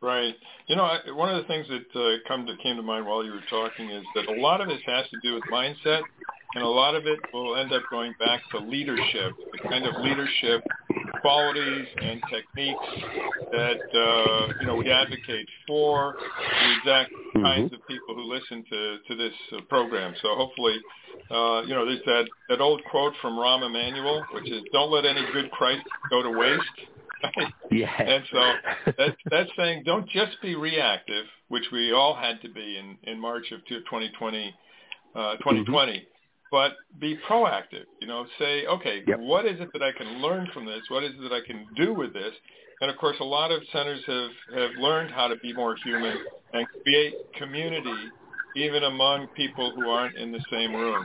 Right. 0.00 0.34
You 0.66 0.74
know, 0.74 0.82
I, 0.82 0.98
one 1.12 1.32
of 1.32 1.40
the 1.40 1.46
things 1.46 1.66
that 1.68 2.00
uh, 2.00 2.16
come 2.26 2.44
to, 2.46 2.56
came 2.60 2.74
to 2.74 2.82
mind 2.82 3.06
while 3.06 3.24
you 3.24 3.30
were 3.30 3.44
talking 3.48 3.88
is 3.88 4.02
that 4.16 4.26
a 4.28 4.40
lot 4.40 4.60
of 4.60 4.66
this 4.66 4.80
has 4.84 5.06
to 5.10 5.16
do 5.22 5.34
with 5.34 5.44
mindset, 5.44 6.02
and 6.54 6.64
a 6.64 6.68
lot 6.68 6.96
of 6.96 7.06
it 7.06 7.20
will 7.32 7.56
end 7.56 7.72
up 7.72 7.82
going 7.88 8.12
back 8.18 8.42
to 8.50 8.58
leadership, 8.58 9.32
the 9.52 9.68
kind 9.68 9.86
of 9.86 9.94
leadership 10.02 10.64
qualities 11.22 11.86
and 12.02 12.20
techniques 12.28 13.06
that 13.52 13.80
uh, 13.94 14.52
you 14.60 14.66
know 14.66 14.76
we 14.76 14.90
advocate 14.90 15.48
for 15.66 16.16
the 16.18 16.76
exact 16.78 17.12
mm-hmm. 17.12 17.42
kinds 17.42 17.72
of 17.72 17.78
people 17.86 18.14
who 18.14 18.30
listen 18.30 18.64
to 18.68 18.98
to 19.08 19.16
this 19.16 19.32
uh, 19.52 19.60
program. 19.68 20.14
So 20.20 20.34
hopefully, 20.34 20.76
uh, 21.30 21.62
you 21.62 21.74
know, 21.74 21.86
there's 21.86 22.04
that 22.04 22.24
that 22.50 22.60
old 22.60 22.82
quote 22.90 23.14
from 23.22 23.34
Rahm 23.34 23.64
Emanuel, 23.64 24.24
which 24.34 24.50
is 24.50 24.62
"Don't 24.72 24.90
let 24.90 25.06
any 25.06 25.24
good 25.32 25.50
Christ 25.52 25.82
go 26.10 26.22
to 26.22 26.30
waste." 26.30 26.62
Yeah. 27.70 28.02
And 28.02 28.24
so 28.32 28.92
that's 28.98 29.16
that's 29.30 29.50
saying 29.56 29.84
don't 29.86 30.08
just 30.08 30.42
be 30.42 30.56
reactive, 30.56 31.24
which 31.48 31.62
we 31.72 31.92
all 31.92 32.16
had 32.16 32.42
to 32.42 32.48
be 32.50 32.76
in 32.76 32.98
in 33.10 33.18
March 33.18 33.52
of 33.52 33.60
2020, 33.66 34.54
uh, 35.14 35.36
2020, 35.36 35.92
mm-hmm. 35.92 36.11
But 36.52 36.74
be 37.00 37.18
proactive. 37.28 37.86
You 38.00 38.06
know, 38.06 38.24
say, 38.38 38.66
okay, 38.66 39.02
yep. 39.04 39.18
what 39.18 39.44
is 39.44 39.60
it 39.60 39.70
that 39.72 39.82
I 39.82 39.90
can 39.90 40.22
learn 40.22 40.48
from 40.54 40.66
this? 40.66 40.82
What 40.88 41.02
is 41.02 41.10
it 41.18 41.22
that 41.22 41.32
I 41.32 41.44
can 41.44 41.66
do 41.74 41.92
with 41.92 42.12
this? 42.12 42.32
And 42.80 42.90
of 42.90 42.96
course, 42.96 43.16
a 43.20 43.24
lot 43.24 43.50
of 43.50 43.62
centers 43.72 44.02
have 44.06 44.60
have 44.60 44.70
learned 44.78 45.10
how 45.10 45.26
to 45.26 45.36
be 45.36 45.52
more 45.52 45.74
human 45.82 46.16
and 46.52 46.66
create 46.84 47.14
community, 47.38 48.10
even 48.54 48.84
among 48.84 49.26
people 49.28 49.72
who 49.74 49.88
aren't 49.88 50.16
in 50.16 50.30
the 50.30 50.44
same 50.50 50.74
room 50.74 51.04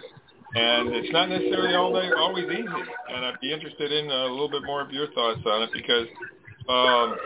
and 0.55 0.95
it's 0.95 1.11
not 1.11 1.29
necessarily 1.29 1.75
all 1.75 1.93
day, 1.93 2.09
always 2.17 2.45
easy. 2.45 2.83
And 3.09 3.25
I'd 3.25 3.39
be 3.41 3.51
interested 3.51 3.91
in 3.91 4.09
a 4.09 4.25
little 4.25 4.49
bit 4.49 4.63
more 4.63 4.81
of 4.81 4.91
your 4.91 5.07
thoughts 5.11 5.41
on 5.45 5.63
it 5.63 5.69
because, 5.73 6.07
um, 6.69 7.17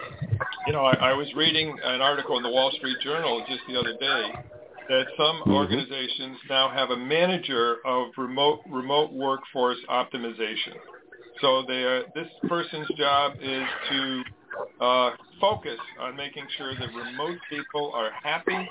you 0.65 0.73
know, 0.73 0.85
I, 0.85 1.11
I 1.11 1.13
was 1.13 1.27
reading 1.35 1.77
an 1.83 2.01
article 2.01 2.37
in 2.37 2.43
the 2.43 2.49
Wall 2.49 2.71
Street 2.75 2.97
Journal 3.01 3.45
just 3.47 3.61
the 3.67 3.79
other 3.79 3.93
day 3.99 4.31
that 4.91 5.05
some 5.15 5.37
mm-hmm. 5.37 5.53
organizations 5.53 6.37
now 6.49 6.69
have 6.69 6.89
a 6.89 6.97
manager 6.97 7.77
of 7.85 8.09
remote 8.17 8.59
remote 8.69 9.13
workforce 9.13 9.77
optimization. 9.89 10.75
So 11.39 11.63
they 11.65 11.83
are, 11.83 12.03
this 12.13 12.27
person's 12.49 12.87
job 12.97 13.35
is 13.41 13.63
to 13.89 14.23
uh, 14.81 15.11
focus 15.39 15.79
on 15.97 16.17
making 16.17 16.45
sure 16.57 16.75
that 16.75 16.89
remote 16.93 17.37
people 17.49 17.93
are 17.95 18.11
happy 18.21 18.69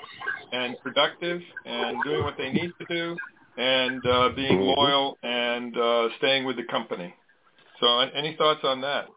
and 0.53 0.77
productive 0.83 1.41
and 1.65 1.97
doing 2.03 2.23
what 2.23 2.35
they 2.37 2.51
need 2.51 2.71
to 2.79 2.85
do 2.87 3.17
and 3.57 4.05
uh, 4.05 4.29
being 4.35 4.59
mm-hmm. 4.59 4.79
loyal 4.79 5.17
and 5.23 5.75
uh, 5.75 6.07
staying 6.19 6.45
with 6.45 6.55
the 6.55 6.65
company. 6.69 7.15
So, 7.79 7.97
any 7.97 8.35
thoughts 8.37 8.59
on 8.63 8.81
that? 8.81 9.07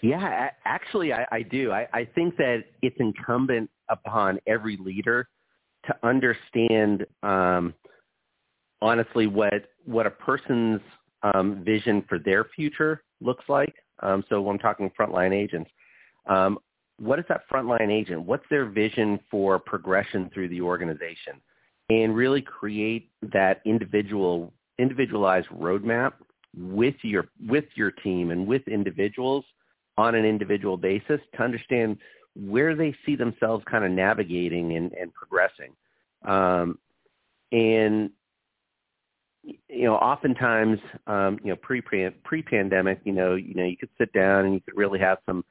Yeah, 0.00 0.48
actually, 0.64 1.12
I, 1.12 1.26
I 1.30 1.42
do. 1.42 1.72
I, 1.72 1.86
I 1.92 2.08
think 2.14 2.38
that 2.38 2.64
it's 2.80 2.96
incumbent 2.98 3.68
upon 3.90 4.38
every 4.46 4.78
leader 4.78 5.28
to 5.86 5.96
understand, 6.02 7.06
um, 7.22 7.74
honestly, 8.80 9.26
what 9.26 9.70
what 9.84 10.06
a 10.06 10.10
person's 10.10 10.80
um, 11.22 11.62
vision 11.64 12.04
for 12.08 12.18
their 12.18 12.44
future 12.44 13.02
looks 13.20 13.44
like. 13.48 13.74
Um, 14.00 14.24
so, 14.28 14.40
when 14.40 14.54
I'm 14.54 14.58
talking 14.58 14.90
frontline 14.98 15.34
agents, 15.34 15.70
um, 16.26 16.58
what 16.98 17.18
is 17.18 17.24
that 17.28 17.42
frontline 17.52 17.90
agent? 17.90 18.22
What's 18.22 18.44
their 18.50 18.66
vision 18.66 19.20
for 19.30 19.58
progression 19.58 20.30
through 20.32 20.48
the 20.48 20.60
organization? 20.60 21.40
and 21.90 22.14
really 22.14 22.42
create 22.42 23.10
that 23.32 23.60
individual 23.64 24.52
individualized 24.78 25.48
roadmap 25.48 26.12
with 26.56 26.94
your 27.02 27.28
with 27.48 27.64
your 27.74 27.90
team 27.90 28.30
and 28.30 28.46
with 28.46 28.66
individuals 28.68 29.44
on 29.96 30.14
an 30.14 30.24
individual 30.24 30.76
basis 30.76 31.20
to 31.36 31.42
understand 31.42 31.96
where 32.34 32.74
they 32.74 32.94
see 33.06 33.16
themselves 33.16 33.64
kind 33.70 33.84
of 33.84 33.90
navigating 33.90 34.76
and, 34.76 34.92
and 34.92 35.12
progressing. 35.14 35.72
Um, 36.24 36.78
and 37.52 38.10
you 39.42 39.84
know, 39.84 39.96
oftentimes, 39.96 40.78
um, 41.06 41.38
you 41.42 41.50
know, 41.50 41.56
pre 41.56 41.80
pre 41.80 42.42
pandemic, 42.42 43.00
you 43.04 43.12
know, 43.12 43.34
you 43.34 43.54
know, 43.54 43.64
you 43.64 43.76
could 43.76 43.90
sit 43.98 44.12
down 44.12 44.46
and 44.46 44.54
you 44.54 44.60
could 44.60 44.76
really 44.76 44.98
have 44.98 45.18
some 45.26 45.44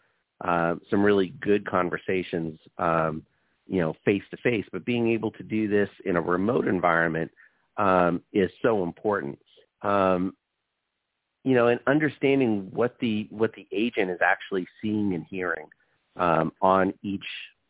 uh, 0.43 0.75
some 0.89 1.03
really 1.03 1.29
good 1.39 1.65
conversations 1.65 2.59
um, 2.79 3.23
you 3.67 3.79
know, 3.79 3.95
face 4.03 4.23
to 4.31 4.37
face, 4.37 4.65
but 4.71 4.85
being 4.85 5.09
able 5.09 5.31
to 5.31 5.43
do 5.43 5.67
this 5.67 5.89
in 6.05 6.15
a 6.15 6.21
remote 6.21 6.67
environment 6.67 7.31
um, 7.77 8.21
is 8.33 8.51
so 8.61 8.83
important. 8.83 9.39
Um, 9.81 10.35
you 11.43 11.55
know, 11.55 11.67
and 11.67 11.79
understanding 11.87 12.69
what 12.71 12.95
the 12.99 13.27
what 13.29 13.53
the 13.53 13.67
agent 13.71 14.09
is 14.09 14.19
actually 14.21 14.67
seeing 14.81 15.13
and 15.13 15.25
hearing 15.29 15.67
um, 16.17 16.51
on 16.61 16.93
each 17.03 17.25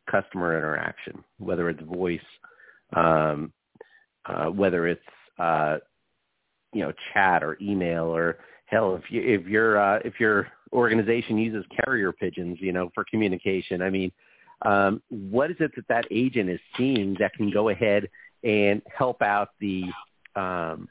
customer 0.09 0.57
interaction, 0.57 1.23
whether 1.39 1.69
it's 1.69 1.81
voice, 1.83 2.19
um, 2.95 3.51
uh, 4.25 4.45
whether 4.45 4.87
it's 4.87 5.01
uh, 5.39 5.77
you 6.73 6.81
know 6.81 6.91
chat 7.13 7.43
or 7.43 7.57
email 7.61 8.05
or 8.05 8.37
hell 8.65 8.95
if 8.95 9.09
you 9.09 9.21
if 9.21 9.47
your 9.47 9.79
uh, 9.79 9.99
if 10.03 10.19
your 10.19 10.47
organization 10.73 11.37
uses 11.37 11.63
carrier 11.83 12.11
pigeons, 12.11 12.57
you 12.59 12.73
know, 12.73 12.89
for 12.93 13.05
communication. 13.05 13.81
I 13.81 13.89
mean, 13.89 14.11
um, 14.63 15.01
what 15.09 15.51
is 15.51 15.57
it 15.59 15.71
that 15.75 15.87
that 15.87 16.05
agent 16.11 16.49
is 16.49 16.59
seeing 16.77 17.15
that 17.19 17.33
can 17.33 17.51
go 17.51 17.69
ahead 17.69 18.09
and 18.43 18.81
help 18.97 19.21
out 19.21 19.49
the 19.59 19.83
um, 20.35 20.89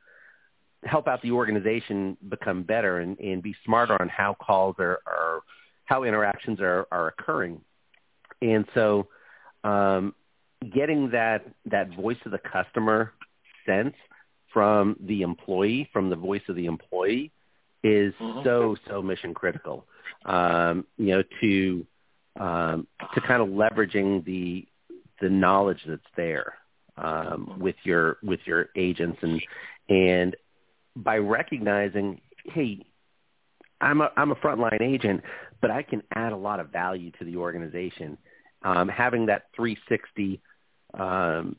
help 0.84 1.08
out 1.08 1.22
the 1.22 1.30
organization 1.30 2.16
become 2.28 2.62
better 2.62 3.00
and, 3.00 3.18
and 3.18 3.42
be 3.42 3.54
smarter 3.64 4.00
on 4.00 4.08
how 4.08 4.36
calls 4.40 4.76
are, 4.78 5.00
are 5.06 5.40
how 5.92 6.04
interactions 6.04 6.58
are, 6.60 6.86
are 6.90 7.08
occurring. 7.08 7.60
And 8.40 8.64
so 8.72 9.08
um, 9.62 10.14
getting 10.74 11.10
that 11.10 11.44
that 11.66 11.94
voice 11.94 12.16
of 12.24 12.32
the 12.32 12.38
customer 12.38 13.12
sense 13.66 13.94
from 14.54 14.96
the 15.00 15.20
employee, 15.20 15.90
from 15.92 16.08
the 16.08 16.16
voice 16.16 16.40
of 16.48 16.56
the 16.56 16.64
employee, 16.64 17.30
is 17.84 18.14
mm-hmm. 18.14 18.40
so 18.42 18.74
so 18.88 19.02
mission 19.02 19.34
critical. 19.34 19.84
Um, 20.24 20.86
you 20.96 21.08
know, 21.08 21.22
to 21.42 21.86
um, 22.40 22.86
to 23.14 23.20
kind 23.20 23.42
of 23.42 23.48
leveraging 23.48 24.24
the 24.24 24.66
the 25.20 25.28
knowledge 25.28 25.80
that's 25.86 26.00
there 26.16 26.54
um, 26.96 27.58
with 27.60 27.76
your 27.84 28.16
with 28.22 28.40
your 28.46 28.70
agents 28.76 29.18
and 29.20 29.42
and 29.90 30.36
by 30.96 31.18
recognizing, 31.18 32.20
hey, 32.46 32.86
I'm 33.82 34.00
a 34.00 34.10
I'm 34.16 34.30
a 34.30 34.36
frontline 34.36 34.80
agent, 34.80 35.22
but 35.60 35.70
I 35.70 35.82
can 35.82 36.02
add 36.14 36.32
a 36.32 36.36
lot 36.36 36.60
of 36.60 36.70
value 36.70 37.10
to 37.18 37.24
the 37.24 37.36
organization. 37.36 38.16
Um, 38.62 38.88
having 38.88 39.26
that 39.26 39.46
360 39.56 40.40
um, 40.94 41.56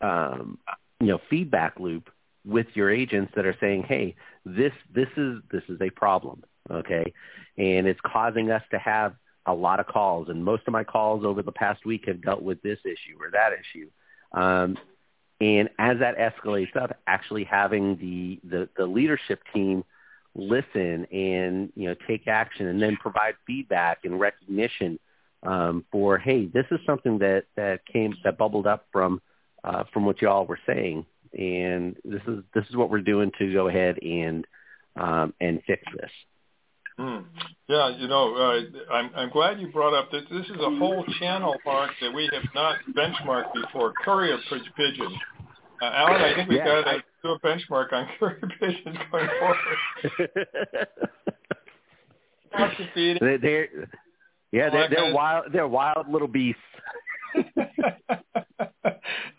um, 0.00 0.58
you 1.00 1.08
know 1.08 1.20
feedback 1.28 1.78
loop 1.80 2.10
with 2.44 2.68
your 2.74 2.90
agents 2.90 3.32
that 3.36 3.44
are 3.44 3.56
saying, 3.60 3.82
hey, 3.82 4.14
this 4.46 4.72
this 4.94 5.08
is 5.16 5.40
this 5.50 5.64
is 5.68 5.80
a 5.80 5.90
problem, 5.90 6.44
okay, 6.70 7.12
and 7.56 7.86
it's 7.86 8.00
causing 8.04 8.50
us 8.50 8.62
to 8.70 8.78
have 8.78 9.14
a 9.44 9.52
lot 9.52 9.80
of 9.80 9.86
calls, 9.86 10.28
and 10.28 10.44
most 10.44 10.62
of 10.66 10.72
my 10.72 10.84
calls 10.84 11.24
over 11.24 11.42
the 11.42 11.52
past 11.52 11.84
week 11.84 12.04
have 12.06 12.22
dealt 12.22 12.42
with 12.42 12.62
this 12.62 12.78
issue 12.84 13.16
or 13.18 13.30
that 13.32 13.50
issue. 13.52 13.90
Um, 14.32 14.78
and 15.40 15.70
as 15.78 16.00
that 16.00 16.18
escalates 16.18 16.76
up, 16.76 16.96
actually 17.06 17.44
having 17.44 17.96
the, 17.96 18.40
the, 18.44 18.68
the 18.76 18.86
leadership 18.86 19.40
team 19.54 19.84
listen 20.38 21.04
and 21.12 21.72
you 21.74 21.88
know 21.88 21.94
take 22.06 22.28
action 22.28 22.66
and 22.68 22.80
then 22.80 22.96
provide 22.96 23.34
feedback 23.46 23.98
and 24.04 24.18
recognition 24.20 24.98
um, 25.42 25.84
for 25.90 26.16
hey 26.16 26.46
this 26.46 26.64
is 26.70 26.78
something 26.86 27.18
that 27.18 27.44
that 27.56 27.80
came 27.92 28.14
that 28.24 28.38
bubbled 28.38 28.66
up 28.66 28.86
from 28.92 29.20
uh, 29.64 29.84
from 29.92 30.06
what 30.06 30.22
y'all 30.22 30.46
were 30.46 30.60
saying 30.66 31.04
and 31.36 31.96
this 32.04 32.22
is 32.26 32.42
this 32.54 32.64
is 32.70 32.76
what 32.76 32.90
we're 32.90 33.00
doing 33.00 33.30
to 33.38 33.52
go 33.52 33.68
ahead 33.68 33.98
and 34.02 34.46
um, 34.96 35.34
and 35.40 35.60
fix 35.66 35.82
this. 36.00 36.10
Mm. 36.98 37.24
Yeah, 37.68 37.96
you 37.96 38.08
know, 38.08 38.34
uh, 38.34 38.92
I'm 38.92 39.10
I'm 39.14 39.30
glad 39.30 39.60
you 39.60 39.68
brought 39.68 39.94
up 39.94 40.10
that 40.10 40.24
this 40.30 40.46
is 40.46 40.56
a 40.60 40.76
whole 40.78 41.04
channel, 41.20 41.54
Mark, 41.64 41.92
that 42.00 42.12
we 42.12 42.28
have 42.32 42.42
not 42.54 42.78
benchmarked 42.96 43.52
before. 43.54 43.92
Courier 44.04 44.38
pigeon. 44.48 45.16
Uh, 45.80 45.84
Alan, 45.84 46.22
I 46.22 46.34
think 46.34 46.48
we've 46.48 46.58
yeah, 46.58 46.64
got 46.64 46.90
to 46.90 47.02
do 47.22 47.30
a 47.30 47.40
benchmark 47.40 47.92
on 47.92 48.08
courier 48.18 48.40
pigeons 48.60 48.98
going 49.10 49.28
forward. 49.38 49.66
they, 52.94 53.36
they're, 53.36 53.68
yeah, 54.52 54.70
they're, 54.70 54.88
they're 54.88 55.12
wild. 55.14 55.44
They're 55.52 55.68
wild 55.68 56.08
little 56.08 56.28
beasts. 56.28 56.60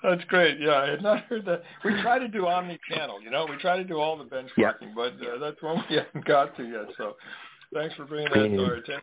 That's 0.04 0.24
great. 0.28 0.60
Yeah, 0.60 0.76
I 0.76 0.90
had 0.92 1.02
not 1.02 1.24
heard 1.26 1.46
that. 1.46 1.64
We 1.84 2.00
try 2.02 2.20
to 2.20 2.28
do 2.28 2.48
omni-channel. 2.48 3.22
You 3.22 3.32
know, 3.32 3.46
we 3.50 3.58
try 3.58 3.76
to 3.78 3.84
do 3.84 3.98
all 3.98 4.18
the 4.18 4.24
benchmarking, 4.24 4.56
yep. 4.58 4.80
but 4.96 5.14
uh, 5.14 5.38
that's 5.40 5.62
one 5.62 5.84
we 5.90 5.98
haven't 5.98 6.26
got 6.26 6.56
to 6.58 6.64
yet. 6.64 6.86
So, 6.98 7.16
thanks 7.74 7.96
for 7.96 8.06
bringing 8.06 8.32
that 8.34 8.48
to 8.56 8.64
our 8.64 8.76
attention. 8.76 9.02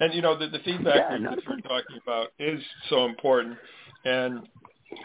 And 0.00 0.14
you 0.14 0.22
know, 0.22 0.38
the, 0.38 0.48
the 0.48 0.60
feedback 0.64 1.10
yeah, 1.10 1.18
no. 1.18 1.30
that 1.30 1.44
you're 1.44 1.60
talking 1.60 1.98
about 2.02 2.28
is 2.38 2.62
so 2.88 3.04
important. 3.04 3.58
And 4.04 4.48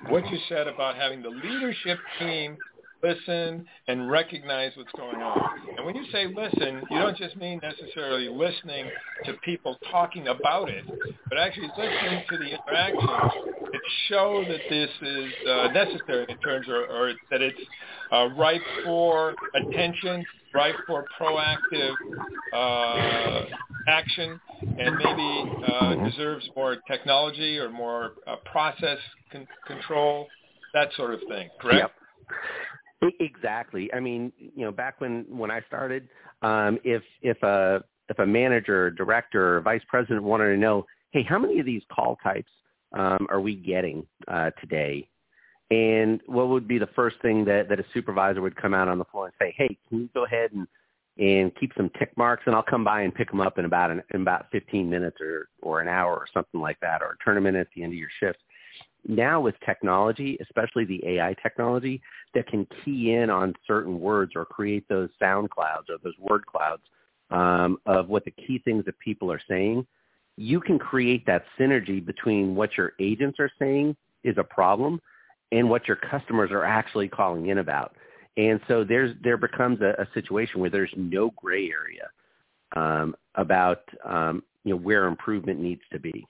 what 0.08 0.30
you 0.30 0.38
said 0.48 0.68
about 0.68 0.96
having 0.96 1.22
the 1.22 1.30
leadership 1.30 2.00
team 2.20 2.58
listen 3.04 3.66
and 3.88 4.10
recognize 4.10 4.72
what's 4.76 4.92
going 4.94 5.22
on. 5.22 5.42
And 5.78 5.86
when 5.86 5.96
you 5.96 6.06
say 6.12 6.28
listen, 6.28 6.82
you 6.90 7.00
don't 7.00 7.18
just 7.18 7.36
mean 7.36 7.60
necessarily 7.62 8.30
listening 8.30 8.90
to 9.26 9.34
people 9.44 9.78
talking 9.92 10.30
about 10.30 10.70
it, 10.70 10.84
but 11.30 11.38
actually 11.38 11.70
listening 11.78 12.24
to 12.30 12.38
the 12.38 12.46
interactions 12.46 13.32
that 13.72 13.82
show 14.08 14.44
that 14.48 14.62
this 14.70 14.90
is 15.02 15.34
uh, 15.50 15.68
necessary 15.74 16.26
in 16.30 16.38
terms 16.38 16.68
of, 16.68 16.76
or 16.90 17.14
that 17.32 17.42
it's 17.42 17.60
uh, 18.12 18.30
ripe 18.38 18.62
for 18.86 19.34
attention, 19.56 20.26
ripe 20.54 20.76
for 20.88 21.06
proactive 21.20 21.94
uh, 22.54 23.46
action, 23.88 24.40
and 24.62 24.96
maybe 24.96 25.52
uh, 25.68 25.96
deserves 26.10 26.48
more 26.56 26.78
technology 26.88 27.58
or 27.58 27.70
more 27.70 28.14
uh, 28.28 28.36
process 28.46 28.98
con- 29.32 29.48
control, 29.68 30.28
that 30.74 30.90
sort 30.96 31.14
of 31.14 31.20
thing. 31.28 31.50
Correct? 31.60 31.80
Yep. 31.80 31.92
Exactly. 33.20 33.94
I 33.94 34.00
mean, 34.00 34.32
you 34.38 34.66
know, 34.66 34.72
back 34.72 35.00
when 35.02 35.26
when 35.30 35.52
I 35.52 35.62
started, 35.68 36.08
um, 36.42 36.80
if 36.84 37.04
if 37.22 37.42
a 37.44 37.84
if 38.10 38.20
a 38.20 38.26
manager, 38.26 38.92
director, 38.92 39.58
or 39.58 39.62
vice 39.62 39.82
president 39.88 40.24
wanted 40.24 40.48
to 40.48 40.58
know, 40.58 40.86
hey, 41.12 41.24
how 41.24 41.40
many 41.40 41.60
of 41.60 41.66
these 41.66 41.84
call 41.92 42.18
types 42.24 42.52
um, 42.94 43.28
are 43.30 43.40
we 43.42 43.56
getting 43.56 44.06
uh, 44.28 44.52
today? 44.60 45.08
And 45.72 46.22
what 46.26 46.50
would 46.50 46.68
be 46.68 46.78
the 46.78 46.90
first 46.96 47.16
thing 47.22 47.46
that, 47.46 47.70
that 47.70 47.80
a 47.80 47.86
supervisor 47.94 48.42
would 48.42 48.56
come 48.56 48.74
out 48.74 48.88
on 48.88 49.00
the 49.00 49.06
floor 49.06 49.26
and 49.26 49.34
say, 49.40 49.56
hey, 49.58 49.78
can 49.90 50.02
you 50.02 50.10
go 50.14 50.26
ahead 50.26 50.52
and 50.52 50.68
and 51.20 51.52
keep 51.60 51.72
some 51.78 51.92
tick 52.00 52.12
marks, 52.18 52.42
and 52.48 52.56
I'll 52.56 52.64
come 52.64 52.84
by 52.84 53.02
and 53.02 53.14
pick 53.14 53.30
them 53.30 53.40
up 53.40 53.60
in 53.60 53.66
about 53.66 53.92
an, 53.92 54.02
in 54.16 54.22
about 54.22 54.48
15 54.52 54.90
minutes 54.90 55.18
or 55.22 55.48
or 55.62 55.80
an 55.80 55.88
hour 55.88 56.14
or 56.14 56.26
something 56.34 56.60
like 56.60 56.80
that, 56.82 57.02
or 57.02 57.18
them 57.26 57.46
in 57.46 57.56
at 57.56 57.68
the 57.76 57.84
end 57.84 57.94
of 57.94 58.00
your 58.00 58.10
shift 58.20 58.40
now 59.08 59.42
with 59.42 59.56
technology, 59.66 60.38
especially 60.42 60.86
the 60.86 61.02
AI 61.06 61.36
technology, 61.42 62.02
that 62.34 62.48
can 62.48 62.68
key 62.84 63.14
in 63.14 63.30
on 63.30 63.54
certain 63.68 64.00
words 64.00 64.34
or 64.36 64.46
create 64.46 64.88
those 64.88 65.10
sound 65.20 65.50
clouds 65.50 65.90
or 65.90 65.98
those 66.04 66.18
word 66.20 66.46
clouds 66.46 66.84
um, 67.32 67.78
of 67.86 68.10
what 68.10 68.26
the 68.26 68.32
key 68.32 68.62
things 68.64 68.86
that 68.86 68.98
people 69.00 69.32
are 69.32 69.42
saying, 69.48 69.86
you 70.38 70.60
can 70.60 70.80
create 70.80 71.26
that 71.26 71.44
synergy 71.60 72.04
between 72.04 72.56
what 72.56 72.78
your 72.78 72.94
agents 73.00 73.40
are 73.40 73.52
saying 73.60 73.96
is 74.24 74.38
a 74.38 74.44
problem 74.44 75.00
and 75.52 75.70
what 75.70 75.88
your 75.88 75.98
customers 75.98 76.52
are 76.52 76.64
actually 76.64 77.08
calling 77.08 77.48
in 77.48 77.60
about. 77.60 77.96
And 78.36 78.60
so 78.68 78.84
there's 78.84 79.16
there 79.24 79.38
becomes 79.38 79.80
a, 79.82 79.94
a 80.02 80.08
situation 80.14 80.60
where 80.60 80.72
there's 80.72 80.94
no 80.96 81.30
gray 81.36 81.70
area 81.70 82.10
um, 82.76 83.16
about 83.36 83.84
um, 84.04 84.42
you 84.64 84.72
know 84.72 84.78
where 84.78 85.06
improvement 85.06 85.60
needs 85.60 85.82
to 85.92 86.00
be. 86.00 86.26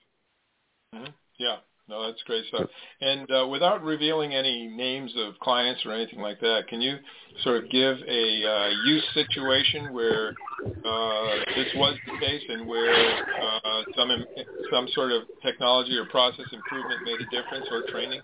Mm-hmm. 0.94 1.12
Yeah, 1.38 1.56
no, 1.88 2.06
that's 2.06 2.22
great 2.22 2.46
stuff. 2.46 2.68
And 3.00 3.30
uh, 3.30 3.46
without 3.46 3.82
revealing 3.82 4.34
any 4.34 4.68
names 4.68 5.12
of 5.18 5.38
clients 5.40 5.84
or 5.84 5.92
anything 5.92 6.20
like 6.20 6.40
that, 6.40 6.66
can 6.68 6.80
you 6.80 6.96
sort 7.42 7.62
of 7.62 7.70
give 7.70 7.98
a 8.08 8.46
uh, 8.46 8.68
use 8.86 9.04
situation 9.12 9.92
where 9.92 10.30
uh, 10.64 11.34
this 11.54 11.68
was 11.74 11.96
the 12.06 12.18
case 12.26 12.42
and 12.48 12.66
where 12.66 12.94
uh, 12.94 13.82
some 13.96 14.10
some 14.72 14.88
sort 14.94 15.12
of 15.12 15.22
technology 15.42 15.96
or 15.96 16.06
process 16.06 16.46
improvement 16.52 17.00
made 17.04 17.20
a 17.20 17.30
difference 17.30 17.66
or 17.70 17.82
training? 17.90 18.20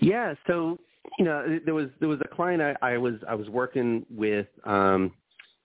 Yeah. 0.00 0.34
So 0.46 0.78
you 1.18 1.24
know, 1.24 1.60
there 1.64 1.74
was 1.74 1.88
there 2.00 2.08
was 2.08 2.18
a 2.24 2.34
client 2.34 2.60
I, 2.60 2.94
I 2.94 2.98
was 2.98 3.14
I 3.28 3.34
was 3.34 3.48
working 3.48 4.04
with, 4.10 4.46
um, 4.64 5.12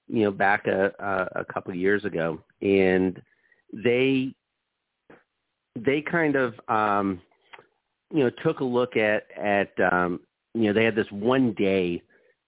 you 0.07 0.23
know, 0.23 0.31
back 0.31 0.67
a, 0.67 0.91
a, 0.99 1.41
a 1.41 1.45
couple 1.45 1.71
of 1.71 1.77
years 1.77 2.05
ago, 2.05 2.39
and 2.61 3.21
they 3.73 4.33
they 5.85 6.01
kind 6.01 6.35
of 6.35 6.53
um, 6.67 7.21
you 8.11 8.23
know 8.23 8.29
took 8.43 8.59
a 8.59 8.63
look 8.63 8.97
at 8.97 9.23
at 9.37 9.71
um, 9.91 10.19
you 10.53 10.63
know 10.63 10.73
they 10.73 10.83
had 10.83 10.95
this 10.95 11.11
one 11.11 11.53
day 11.53 12.01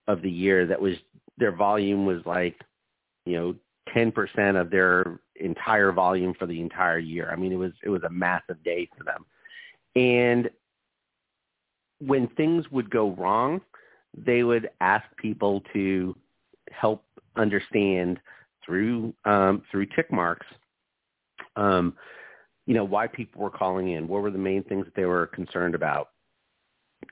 of 0.08 0.22
the 0.22 0.32
year 0.32 0.66
that 0.66 0.82
was 0.82 0.96
their 1.38 1.52
volume 1.52 2.06
was 2.06 2.22
like 2.26 2.56
you 3.26 3.34
know 3.34 3.56
10% 3.96 4.60
of 4.60 4.70
their 4.70 5.20
entire 5.36 5.92
volume 5.92 6.34
for 6.38 6.46
the 6.46 6.60
entire 6.60 7.00
year. 7.00 7.30
I 7.32 7.36
mean 7.36 7.52
it 7.52 7.58
was 7.58 7.74
it 7.84 7.90
was 7.90 8.04
a 8.04 8.10
massive 8.10 8.64
day 8.64 8.90
for 8.98 9.04
them. 9.04 9.26
And 9.96 10.50
when 12.00 12.28
things 12.30 12.66
would 12.72 12.90
go 12.90 13.12
wrong, 13.12 13.62
they 14.18 14.44
would 14.44 14.70
ask 14.80 15.06
people 15.18 15.62
to 15.74 16.16
help 16.72 17.04
understand 17.36 18.20
through 18.66 19.14
um, 19.26 19.64
through 19.72 19.88
tick 19.88 20.12
marks 20.12 20.48
um, 21.56 21.94
you 22.66 22.74
know, 22.74 22.84
why 22.84 23.08
people 23.08 23.42
were 23.42 23.50
calling 23.50 23.92
in. 23.92 24.08
What 24.08 24.22
were 24.22 24.32
the 24.32 24.38
main 24.38 24.64
things 24.64 24.86
that 24.86 24.96
they 24.96 25.06
were 25.06 25.28
concerned 25.28 25.76
about? 25.76 26.10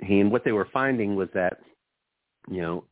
And 0.08 0.32
what 0.32 0.44
they 0.44 0.52
were 0.52 0.68
finding 0.72 1.16
was 1.16 1.30
that, 1.34 1.60
you 2.50 2.62
know, 2.62 2.86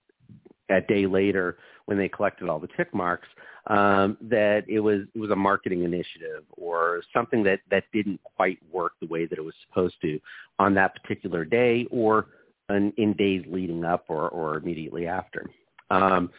a 0.70 0.82
day 0.82 1.06
later 1.06 1.58
when 1.86 1.98
they 1.98 2.10
collected 2.10 2.50
all 2.50 2.60
the 2.60 2.68
tick 2.76 2.94
marks, 2.94 3.28
um, 3.68 4.18
that 4.22 4.64
it 4.68 4.80
was 4.80 5.02
it 5.14 5.20
was 5.20 5.30
a 5.30 5.36
marketing 5.36 5.84
initiative 5.84 6.44
or 6.52 7.02
something 7.14 7.44
that 7.44 7.60
that 7.70 7.84
didn't 7.94 8.20
quite 8.36 8.60
work 8.72 8.94
the 9.02 9.08
way 9.08 9.26
that 9.26 9.38
it 9.38 9.44
was 9.44 9.54
supposed 9.68 9.96
to 10.02 10.20
on 10.60 10.74
that 10.74 11.02
particular 11.02 11.46
day 11.46 11.86
or 11.92 12.28
in, 12.70 12.94
in 12.98 13.14
days 13.14 13.44
leading 13.48 13.84
up 13.84 14.06
or, 14.10 14.30
or 14.30 14.58
immediately 14.58 15.08
after. 15.08 15.50
Um, 15.90 16.30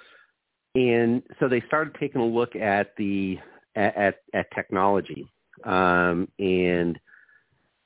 and 0.74 1.22
so 1.40 1.48
they 1.48 1.62
started 1.66 1.94
taking 1.98 2.20
a 2.20 2.26
look 2.26 2.56
at 2.56 2.94
the 2.96 3.38
at, 3.76 4.20
at 4.34 4.50
technology 4.54 5.28
um, 5.64 6.28
and 6.38 6.98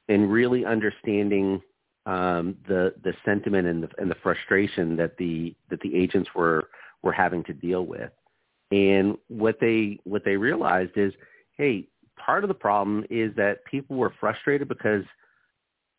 and 0.08 0.30
really 0.30 0.64
understanding 0.64 1.60
um, 2.06 2.56
the 2.66 2.94
the 3.04 3.14
sentiment 3.24 3.66
and 3.68 3.82
the 3.82 3.88
and 3.98 4.10
the 4.10 4.16
frustration 4.22 4.96
that 4.96 5.16
the 5.18 5.54
that 5.70 5.80
the 5.80 5.94
agents 5.94 6.30
were 6.34 6.68
were 7.02 7.12
having 7.12 7.44
to 7.44 7.52
deal 7.52 7.86
with. 7.86 8.10
And 8.70 9.16
what 9.28 9.58
they 9.60 9.98
what 10.04 10.24
they 10.24 10.36
realized 10.36 10.92
is, 10.96 11.12
hey, 11.56 11.86
part 12.16 12.44
of 12.44 12.48
the 12.48 12.54
problem 12.54 13.04
is 13.10 13.34
that 13.36 13.64
people 13.64 13.96
were 13.96 14.14
frustrated 14.18 14.68
because 14.68 15.04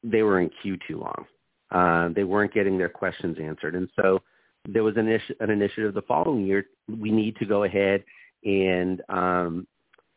they 0.04 0.24
were 0.24 0.40
in 0.40 0.50
queue 0.62 0.78
too 0.88 1.00
long. 1.00 1.26
Uh, 1.72 2.10
they 2.14 2.24
weren't 2.24 2.54
getting 2.54 2.78
their 2.78 2.90
questions 2.90 3.38
answered, 3.42 3.76
and 3.76 3.90
so 3.96 4.22
there 4.68 4.84
was 4.84 4.96
an, 4.98 5.08
an 5.40 5.50
initiative 5.50 5.94
the 5.94 6.02
following 6.04 6.46
year. 6.46 6.66
We 6.88 7.12
need 7.12 7.36
to 7.38 7.46
go 7.46 7.64
ahead 7.64 8.04
and 8.44 9.02
um, 9.10 9.68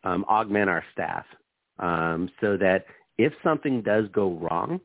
um, 0.04 0.24
augment 0.28 0.68
our 0.68 0.84
staff 0.92 1.24
um, 1.78 2.30
so 2.40 2.56
that 2.56 2.86
if 3.18 3.32
something 3.42 3.82
does 3.82 4.06
go 4.12 4.32
wrong, 4.32 4.80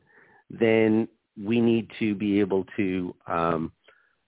then 0.50 1.08
we 1.42 1.60
need 1.60 1.90
to 1.98 2.14
be 2.14 2.40
able 2.40 2.66
to 2.76 3.14
um, 3.26 3.72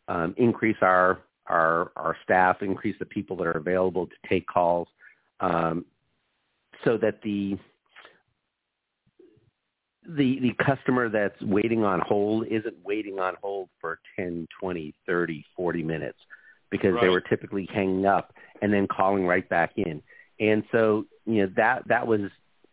um, 0.08 0.34
increase 0.36 0.76
our, 0.80 1.20
our 1.46 1.92
our 1.96 2.16
staff, 2.22 2.62
increase 2.62 2.96
the 2.98 3.04
people 3.06 3.36
that 3.36 3.46
are 3.46 3.58
available 3.58 4.06
to 4.06 4.14
take 4.28 4.46
calls, 4.46 4.88
um, 5.40 5.84
so 6.84 6.96
that 6.96 7.20
the 7.22 7.58
the 10.06 10.38
the 10.40 10.52
customer 10.64 11.08
that's 11.08 11.40
waiting 11.42 11.84
on 11.84 12.00
hold 12.00 12.46
isn't 12.46 12.76
waiting 12.84 13.18
on 13.18 13.34
hold 13.42 13.68
for 13.80 14.00
10, 14.16 14.46
20, 14.60 14.94
30, 15.06 15.44
40 15.56 15.82
minutes 15.82 16.18
because 16.70 16.94
right. 16.94 17.02
they 17.02 17.08
were 17.08 17.20
typically 17.20 17.68
hanging 17.72 18.06
up 18.06 18.34
and 18.60 18.72
then 18.72 18.86
calling 18.86 19.26
right 19.26 19.48
back 19.48 19.72
in. 19.76 20.02
And 20.40 20.64
so, 20.72 21.06
you 21.26 21.42
know, 21.42 21.52
that 21.56 21.86
that 21.88 22.06
was 22.06 22.22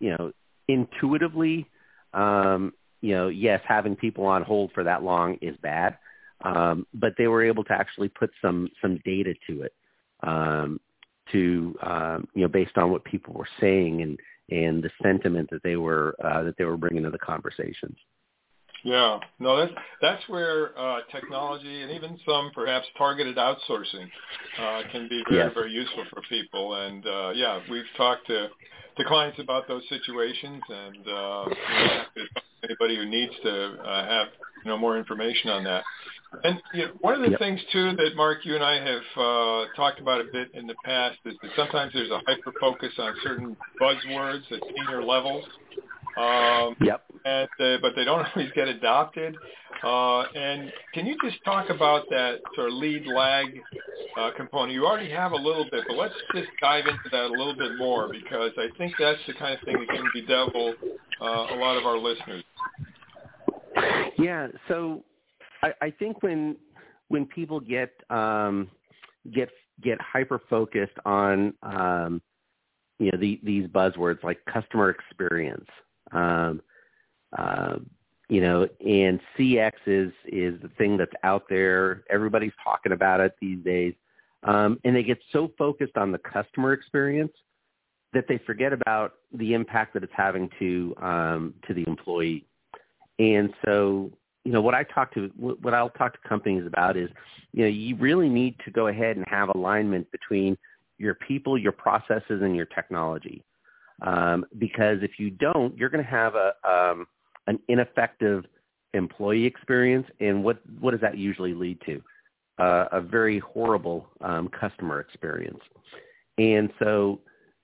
you 0.01 0.09
know, 0.17 0.31
intuitively, 0.67 1.69
um, 2.13 2.73
you 3.01 3.13
know, 3.15 3.27
yes, 3.29 3.61
having 3.65 3.95
people 3.95 4.25
on 4.25 4.41
hold 4.43 4.71
for 4.73 4.83
that 4.83 5.03
long 5.03 5.37
is 5.41 5.55
bad. 5.61 5.97
um, 6.43 6.87
but 6.93 7.13
they 7.17 7.27
were 7.27 7.43
able 7.43 7.63
to 7.65 7.73
actually 7.73 8.09
put 8.09 8.31
some 8.41 8.69
some 8.81 8.99
data 9.05 9.33
to 9.47 9.63
it, 9.63 9.73
um, 10.23 10.79
to 11.31 11.75
um, 11.83 12.27
you 12.33 12.41
know 12.41 12.47
based 12.47 12.77
on 12.77 12.91
what 12.91 13.03
people 13.03 13.33
were 13.33 13.47
saying 13.59 14.01
and 14.01 14.19
and 14.49 14.83
the 14.83 14.89
sentiment 15.01 15.49
that 15.51 15.63
they 15.63 15.75
were 15.75 16.15
uh, 16.23 16.43
that 16.43 16.57
they 16.57 16.65
were 16.65 16.77
bringing 16.77 17.03
to 17.03 17.09
the 17.09 17.19
conversations. 17.19 17.97
Yeah, 18.83 19.19
no, 19.39 19.57
that's 19.57 19.73
that's 20.01 20.27
where 20.27 20.77
uh, 20.77 20.99
technology 21.11 21.83
and 21.83 21.91
even 21.91 22.17
some 22.25 22.51
perhaps 22.53 22.87
targeted 22.97 23.37
outsourcing 23.37 24.09
uh, 24.59 24.81
can 24.91 25.07
be 25.07 25.23
very 25.29 25.43
yes. 25.43 25.51
very 25.53 25.71
useful 25.71 26.03
for 26.09 26.21
people. 26.29 26.73
And 26.73 27.05
uh, 27.05 27.31
yeah, 27.35 27.59
we've 27.69 27.85
talked 27.95 28.25
to 28.27 28.47
to 28.97 29.05
clients 29.05 29.39
about 29.39 29.67
those 29.67 29.83
situations, 29.87 30.61
and 30.67 31.07
uh, 31.07 31.45
anybody 32.63 32.95
who 32.95 33.05
needs 33.05 33.33
to 33.43 33.77
uh, 33.83 34.07
have 34.07 34.27
you 34.65 34.71
know 34.71 34.77
more 34.77 34.97
information 34.97 35.51
on 35.51 35.63
that. 35.65 35.83
And 36.43 36.61
you 36.73 36.85
know, 36.85 36.91
one 37.01 37.13
of 37.13 37.21
the 37.21 37.31
yep. 37.31 37.39
things 37.39 37.59
too 37.71 37.95
that 37.97 38.15
Mark, 38.15 38.45
you 38.45 38.55
and 38.55 38.63
I 38.63 38.75
have 38.75 39.03
uh, 39.17 39.65
talked 39.75 39.99
about 39.99 40.21
a 40.21 40.25
bit 40.31 40.49
in 40.53 40.65
the 40.65 40.75
past 40.85 41.17
is 41.25 41.35
that 41.41 41.51
sometimes 41.55 41.93
there's 41.93 42.09
a 42.09 42.21
hyper 42.25 42.53
focus 42.59 42.93
on 42.97 43.13
certain 43.21 43.57
buzzwords 43.79 44.49
at 44.51 44.59
senior 44.75 45.03
levels. 45.03 45.43
Um, 46.17 46.75
yep. 46.81 47.03
And, 47.25 47.49
uh, 47.59 47.77
but 47.81 47.93
they 47.95 48.03
don't 48.03 48.25
always 48.35 48.51
get 48.53 48.67
adopted. 48.67 49.35
Uh, 49.83 50.21
and 50.35 50.71
can 50.93 51.05
you 51.05 51.15
just 51.23 51.43
talk 51.43 51.69
about 51.69 52.05
that 52.09 52.39
sort 52.55 52.67
of 52.67 52.73
lead 52.73 53.05
lag 53.07 53.59
uh, 54.17 54.31
component? 54.35 54.73
You 54.73 54.85
already 54.85 55.09
have 55.09 55.31
a 55.31 55.37
little 55.37 55.65
bit, 55.71 55.83
but 55.87 55.97
let's 55.97 56.13
just 56.35 56.49
dive 56.61 56.85
into 56.85 57.09
that 57.11 57.25
a 57.25 57.29
little 57.29 57.55
bit 57.55 57.71
more 57.77 58.09
because 58.11 58.51
I 58.57 58.67
think 58.77 58.93
that's 58.99 59.19
the 59.27 59.33
kind 59.33 59.57
of 59.57 59.65
thing 59.65 59.77
that 59.79 59.87
can 59.89 60.05
bedevil 60.13 60.75
uh, 61.21 61.25
a 61.25 61.57
lot 61.57 61.77
of 61.77 61.85
our 61.85 61.97
listeners. 61.97 62.43
Yeah. 64.17 64.47
So 64.67 65.03
I, 65.63 65.73
I 65.81 65.91
think 65.91 66.21
when 66.21 66.57
when 67.07 67.25
people 67.25 67.59
get 67.59 67.91
um, 68.09 68.69
get 69.33 69.49
get 69.81 69.99
hyper 70.01 70.41
focused 70.49 70.97
on 71.05 71.53
um, 71.63 72.21
you 72.99 73.11
know 73.11 73.17
the, 73.19 73.39
these 73.43 73.67
buzzwords 73.67 74.23
like 74.23 74.39
customer 74.51 74.89
experience, 74.89 75.67
um, 76.11 76.61
uh, 77.37 77.75
you 78.29 78.39
know, 78.39 78.67
and 78.85 79.19
CX 79.37 79.73
is 79.85 80.11
is 80.25 80.61
the 80.61 80.69
thing 80.77 80.97
that's 80.97 81.11
out 81.23 81.43
there. 81.49 82.03
Everybody's 82.09 82.53
talking 82.63 82.93
about 82.93 83.19
it 83.19 83.35
these 83.41 83.63
days, 83.63 83.93
um, 84.43 84.79
and 84.85 84.95
they 84.95 85.03
get 85.03 85.19
so 85.33 85.51
focused 85.57 85.97
on 85.97 86.11
the 86.11 86.17
customer 86.17 86.73
experience 86.73 87.33
that 88.13 88.25
they 88.27 88.37
forget 88.45 88.73
about 88.73 89.15
the 89.33 89.53
impact 89.53 89.93
that 89.93 90.03
it's 90.03 90.13
having 90.15 90.49
to 90.59 90.95
um, 91.01 91.53
to 91.67 91.73
the 91.73 91.83
employee. 91.87 92.45
And 93.19 93.53
so 93.65 94.11
you 94.43 94.51
know 94.51 94.61
what 94.61 94.75
I 94.75 94.83
talk 94.83 95.13
to 95.13 95.29
what 95.35 95.73
I'll 95.73 95.89
talk 95.89 96.13
to 96.13 96.27
companies 96.27 96.65
about 96.65 96.97
is 96.97 97.09
you 97.51 97.63
know 97.63 97.69
you 97.69 97.95
really 97.97 98.29
need 98.29 98.55
to 98.65 98.71
go 98.71 98.87
ahead 98.87 99.17
and 99.17 99.25
have 99.27 99.49
alignment 99.49 100.09
between 100.11 100.57
your 100.97 101.15
people, 101.15 101.57
your 101.57 101.71
processes, 101.71 102.41
and 102.41 102.55
your 102.55 102.65
technology. 102.65 103.43
Um, 104.01 104.45
because 104.57 104.99
if 105.01 105.11
you 105.19 105.29
don't, 105.29 105.77
you're 105.77 105.89
going 105.89 106.03
to 106.03 106.09
have 106.09 106.35
a 106.35 106.53
um, 106.67 107.07
an 107.47 107.59
ineffective 107.67 108.45
employee 108.93 109.45
experience, 109.45 110.07
and 110.19 110.43
what 110.43 110.59
what 110.79 110.91
does 110.91 111.01
that 111.01 111.17
usually 111.17 111.53
lead 111.53 111.79
to? 111.85 112.01
Uh, 112.57 112.85
a 112.91 113.01
very 113.01 113.39
horrible 113.39 114.07
um, 114.21 114.47
customer 114.49 114.99
experience. 114.99 115.59
And 116.37 116.69
so, 116.79 117.19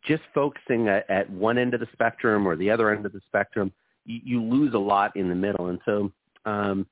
just 0.06 0.24
focusing 0.34 0.88
at, 0.88 1.10
at, 1.10 1.30
one 1.30 1.58
end 1.58 1.74
of 1.74 1.80
the 1.80 1.88
spectrum 1.94 2.48
or 2.48 2.56
the 2.56 2.70
other 2.70 2.92
end 2.92 3.06
of 3.06 3.14
the 3.14 3.22
spectrum, 3.28 3.72
you, 4.06 4.20
you 4.24 4.44
lose 4.44 4.74
a 4.74 4.80
lot 4.80 5.16
in 5.16 5.30
the 5.30 5.36
middle. 5.36 5.68
And 5.68 5.80
so, 5.86 6.12
um, 6.46 6.88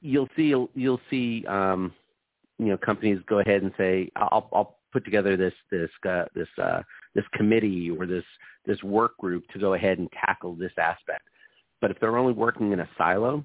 you'll 0.00 0.28
see 0.36 0.54
you'll 0.74 1.00
see 1.08 1.44
um, 1.46 1.92
you 2.58 2.66
know 2.66 2.76
companies 2.76 3.18
go 3.26 3.38
ahead 3.38 3.62
and 3.62 3.72
say 3.78 4.10
I'll, 4.16 4.48
I'll 4.52 4.78
put 4.92 5.04
together 5.04 5.36
this 5.36 5.54
this 5.70 5.90
uh, 6.06 6.24
this 6.34 6.48
uh, 6.60 6.82
this 7.14 7.24
committee 7.34 7.90
or 7.90 8.06
this 8.06 8.24
this 8.64 8.82
work 8.82 9.16
group 9.18 9.44
to 9.48 9.58
go 9.58 9.74
ahead 9.74 9.98
and 9.98 10.08
tackle 10.12 10.54
this 10.54 10.72
aspect. 10.78 11.28
But 11.80 11.90
if 11.90 11.98
they're 11.98 12.16
only 12.16 12.32
working 12.32 12.72
in 12.72 12.80
a 12.80 12.88
silo 12.96 13.44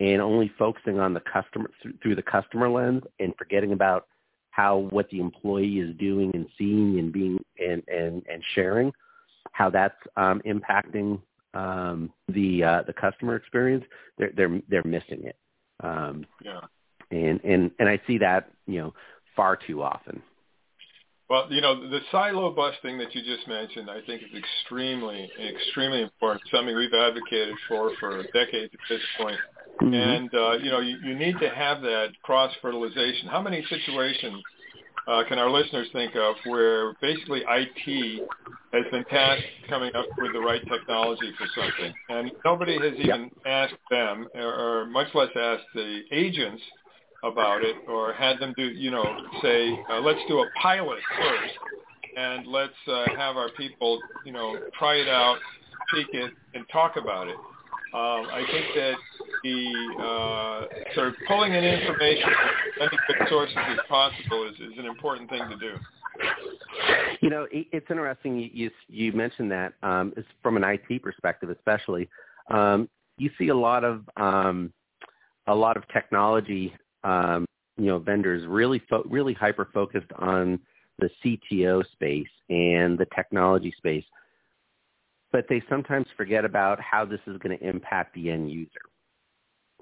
and 0.00 0.20
only 0.20 0.50
focusing 0.58 0.98
on 0.98 1.14
the 1.14 1.20
customer 1.20 1.70
through 2.02 2.16
the 2.16 2.22
customer 2.22 2.68
lens 2.68 3.02
and 3.20 3.34
forgetting 3.36 3.72
about 3.72 4.06
how 4.50 4.78
what 4.90 5.08
the 5.10 5.20
employee 5.20 5.78
is 5.78 5.94
doing 5.96 6.30
and 6.34 6.46
seeing 6.56 6.98
and 6.98 7.12
being 7.12 7.38
and 7.58 7.82
and, 7.88 8.22
and 8.30 8.42
sharing, 8.54 8.92
how 9.52 9.70
that's 9.70 9.96
um, 10.16 10.40
impacting 10.46 11.20
um, 11.56 12.12
the 12.28 12.62
uh, 12.62 12.82
the 12.86 12.92
customer 12.92 13.36
experience, 13.36 13.84
they're 14.18 14.32
they're 14.36 14.60
they're 14.68 14.84
missing 14.84 15.24
it. 15.24 15.36
Um, 15.80 16.26
yeah. 16.42 16.60
And 17.10 17.40
and 17.44 17.70
and 17.78 17.88
I 17.88 18.00
see 18.06 18.18
that 18.18 18.50
you 18.66 18.80
know 18.80 18.94
far 19.34 19.56
too 19.56 19.82
often. 19.82 20.22
Well, 21.28 21.46
you 21.50 21.60
know, 21.60 21.88
the 21.88 22.00
silo 22.12 22.52
busting 22.52 22.98
that 22.98 23.14
you 23.14 23.22
just 23.22 23.48
mentioned, 23.48 23.90
I 23.90 24.00
think 24.06 24.22
is 24.22 24.28
extremely, 24.38 25.28
extremely 25.40 26.02
important. 26.02 26.42
Something 26.52 26.76
we've 26.76 26.94
advocated 26.94 27.54
for 27.68 27.90
for 27.98 28.22
decades 28.32 28.72
at 28.72 28.80
this 28.88 29.00
point. 29.18 29.38
Mm-hmm. 29.82 29.94
And 29.94 30.34
uh, 30.34 30.52
you 30.62 30.70
know, 30.70 30.80
you, 30.80 30.96
you 31.04 31.14
need 31.14 31.38
to 31.40 31.50
have 31.50 31.82
that 31.82 32.10
cross 32.22 32.52
fertilization. 32.62 33.28
How 33.28 33.42
many 33.42 33.64
situations 33.68 34.40
uh, 35.08 35.24
can 35.28 35.38
our 35.38 35.50
listeners 35.50 35.88
think 35.92 36.14
of 36.14 36.36
where 36.46 36.94
basically 37.00 37.42
IT 37.48 38.28
has 38.72 38.84
been 38.90 39.04
tasked 39.04 39.44
coming 39.68 39.94
up 39.94 40.06
with 40.18 40.32
the 40.32 40.40
right 40.40 40.62
technology 40.68 41.32
for 41.38 41.46
something, 41.54 41.94
and 42.08 42.32
nobody 42.44 42.78
has 42.78 42.94
even 42.98 43.22
yep. 43.22 43.30
asked 43.46 43.82
them, 43.90 44.28
or, 44.34 44.54
or 44.54 44.86
much 44.86 45.08
less 45.14 45.30
asked 45.36 45.66
the 45.74 46.02
agents 46.12 46.62
about 47.26 47.62
it 47.62 47.76
or 47.88 48.12
had 48.12 48.38
them 48.38 48.54
do, 48.56 48.64
you 48.64 48.90
know, 48.90 49.04
say, 49.42 49.78
uh, 49.90 50.00
let's 50.00 50.20
do 50.28 50.40
a 50.40 50.50
pilot 50.62 50.98
first 51.18 51.54
and 52.16 52.46
let's 52.46 52.72
uh, 52.88 53.06
have 53.16 53.36
our 53.36 53.50
people, 53.50 54.00
you 54.24 54.32
know, 54.32 54.58
try 54.78 54.94
it 54.96 55.08
out, 55.08 55.38
speak 55.88 56.06
it, 56.12 56.32
and 56.54 56.64
talk 56.72 56.96
about 56.96 57.28
it. 57.28 57.36
Um, 57.94 58.26
I 58.32 58.44
think 58.50 58.66
that 58.74 58.94
the 59.42 59.88
uh, 60.02 60.94
sort 60.94 61.08
of 61.08 61.14
pulling 61.28 61.52
in 61.52 61.62
information 61.62 62.28
from 62.76 62.86
as 62.86 62.90
many 62.92 63.30
sources 63.30 63.56
as 63.56 63.78
possible 63.88 64.48
is, 64.48 64.54
is 64.54 64.78
an 64.78 64.86
important 64.86 65.30
thing 65.30 65.42
to 65.48 65.56
do. 65.56 65.74
You 67.20 67.30
know, 67.30 67.46
it's 67.50 67.86
interesting 67.90 68.38
you 68.38 68.50
you, 68.52 68.70
you 68.88 69.12
mentioned 69.12 69.50
that 69.50 69.74
um, 69.82 70.12
from 70.42 70.56
an 70.56 70.64
IT 70.64 71.02
perspective, 71.02 71.50
especially. 71.50 72.08
Um, 72.50 72.88
you 73.18 73.30
see 73.38 73.48
a 73.48 73.56
lot 73.56 73.84
of 73.84 74.02
um, 74.16 74.72
a 75.46 75.54
lot 75.54 75.76
of 75.76 75.84
technology 75.88 76.74
um, 77.06 77.46
you 77.76 77.86
know, 77.86 77.98
vendors 77.98 78.46
really 78.46 78.82
fo- 78.90 79.04
really 79.08 79.32
hyper 79.32 79.68
focused 79.72 80.10
on 80.16 80.58
the 80.98 81.10
CTO 81.22 81.84
space 81.92 82.28
and 82.48 82.98
the 82.98 83.06
technology 83.14 83.72
space, 83.76 84.04
but 85.30 85.46
they 85.48 85.62
sometimes 85.68 86.06
forget 86.16 86.44
about 86.44 86.80
how 86.80 87.04
this 87.04 87.20
is 87.26 87.38
going 87.38 87.56
to 87.56 87.64
impact 87.64 88.14
the 88.14 88.30
end 88.30 88.50
user. 88.50 88.70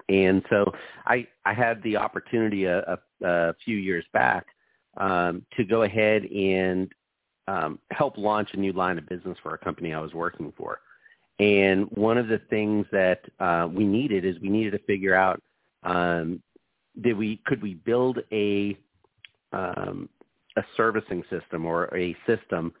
And 0.07 0.43
so 0.49 0.71
I 1.05 1.27
I 1.45 1.53
had 1.53 1.81
the 1.81 1.97
opportunity 1.97 2.65
a, 2.65 2.79
a, 2.81 2.97
a 3.23 3.53
few 3.65 3.77
years 3.77 4.05
back 4.13 4.45
um, 4.97 5.43
to 5.57 5.63
go 5.63 5.81
ahead 5.81 6.25
and 6.25 6.91
um, 7.47 7.79
help 7.91 8.17
launch 8.17 8.49
a 8.53 8.57
new 8.57 8.73
line 8.73 8.99
of 8.99 9.09
business 9.09 9.37
for 9.41 9.55
a 9.55 9.57
company 9.57 9.93
I 9.93 9.99
was 9.99 10.13
working 10.13 10.53
for. 10.55 10.79
And 11.39 11.87
one 11.91 12.17
of 12.17 12.27
the 12.27 12.39
things 12.49 12.85
that 12.91 13.21
uh, 13.39 13.67
we 13.71 13.83
needed 13.83 14.25
is 14.25 14.39
we 14.41 14.49
needed 14.49 14.71
to 14.71 14.79
figure 14.79 15.15
out 15.15 15.41
um, 15.83 16.41
did 17.01 17.17
we 17.17 17.41
could 17.45 17.61
we 17.61 17.75
build 17.75 18.19
a 18.31 18.77
um, 19.53 20.09
a 20.57 20.63
servicing 20.77 21.23
system 21.29 21.65
or 21.65 21.95
a 21.95 22.15
system 22.25 22.73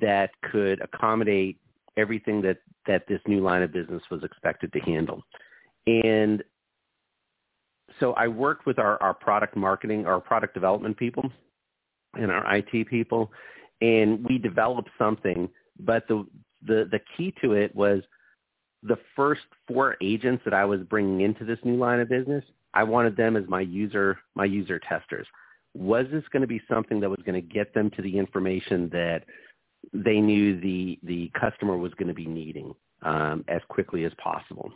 that 0.00 0.30
could 0.50 0.80
accommodate 0.80 1.58
everything 1.96 2.40
that 2.42 2.58
that 2.86 3.06
this 3.08 3.20
new 3.26 3.40
line 3.40 3.62
of 3.62 3.72
business 3.72 4.02
was 4.10 4.22
expected 4.22 4.72
to 4.72 4.80
handle 4.80 5.22
and 5.86 6.42
so 8.00 8.12
I 8.14 8.28
worked 8.28 8.66
with 8.66 8.78
our, 8.78 9.00
our 9.02 9.14
product 9.14 9.56
marketing, 9.56 10.06
our 10.06 10.20
product 10.20 10.54
development 10.54 10.96
people 10.96 11.30
and 12.14 12.30
our 12.30 12.56
IT 12.56 12.88
people, 12.88 13.30
and 13.80 14.24
we 14.24 14.38
developed 14.38 14.90
something. 14.98 15.48
But 15.78 16.06
the, 16.08 16.26
the, 16.66 16.88
the 16.90 17.00
key 17.16 17.34
to 17.42 17.52
it 17.52 17.74
was 17.74 18.02
the 18.82 18.98
first 19.14 19.42
four 19.66 19.96
agents 20.02 20.42
that 20.44 20.54
I 20.54 20.64
was 20.64 20.80
bringing 20.82 21.22
into 21.22 21.44
this 21.44 21.58
new 21.64 21.76
line 21.76 22.00
of 22.00 22.08
business 22.08 22.44
I 22.76 22.82
wanted 22.82 23.16
them 23.16 23.36
as 23.36 23.44
my 23.48 23.62
user 23.62 24.18
my 24.34 24.44
user 24.44 24.78
testers. 24.78 25.26
Was 25.74 26.04
this 26.12 26.24
going 26.30 26.42
to 26.42 26.46
be 26.46 26.60
something 26.68 27.00
that 27.00 27.08
was 27.08 27.20
going 27.24 27.40
to 27.40 27.54
get 27.54 27.72
them 27.72 27.90
to 27.96 28.02
the 28.02 28.18
information 28.18 28.90
that 28.90 29.24
they 29.94 30.20
knew 30.20 30.60
the 30.60 30.98
the 31.02 31.30
customer 31.40 31.78
was 31.78 31.94
going 31.94 32.08
to 32.08 32.14
be 32.14 32.26
needing 32.26 32.74
um, 33.02 33.44
as 33.48 33.62
quickly 33.68 34.04
as 34.04 34.12
possible? 34.22 34.70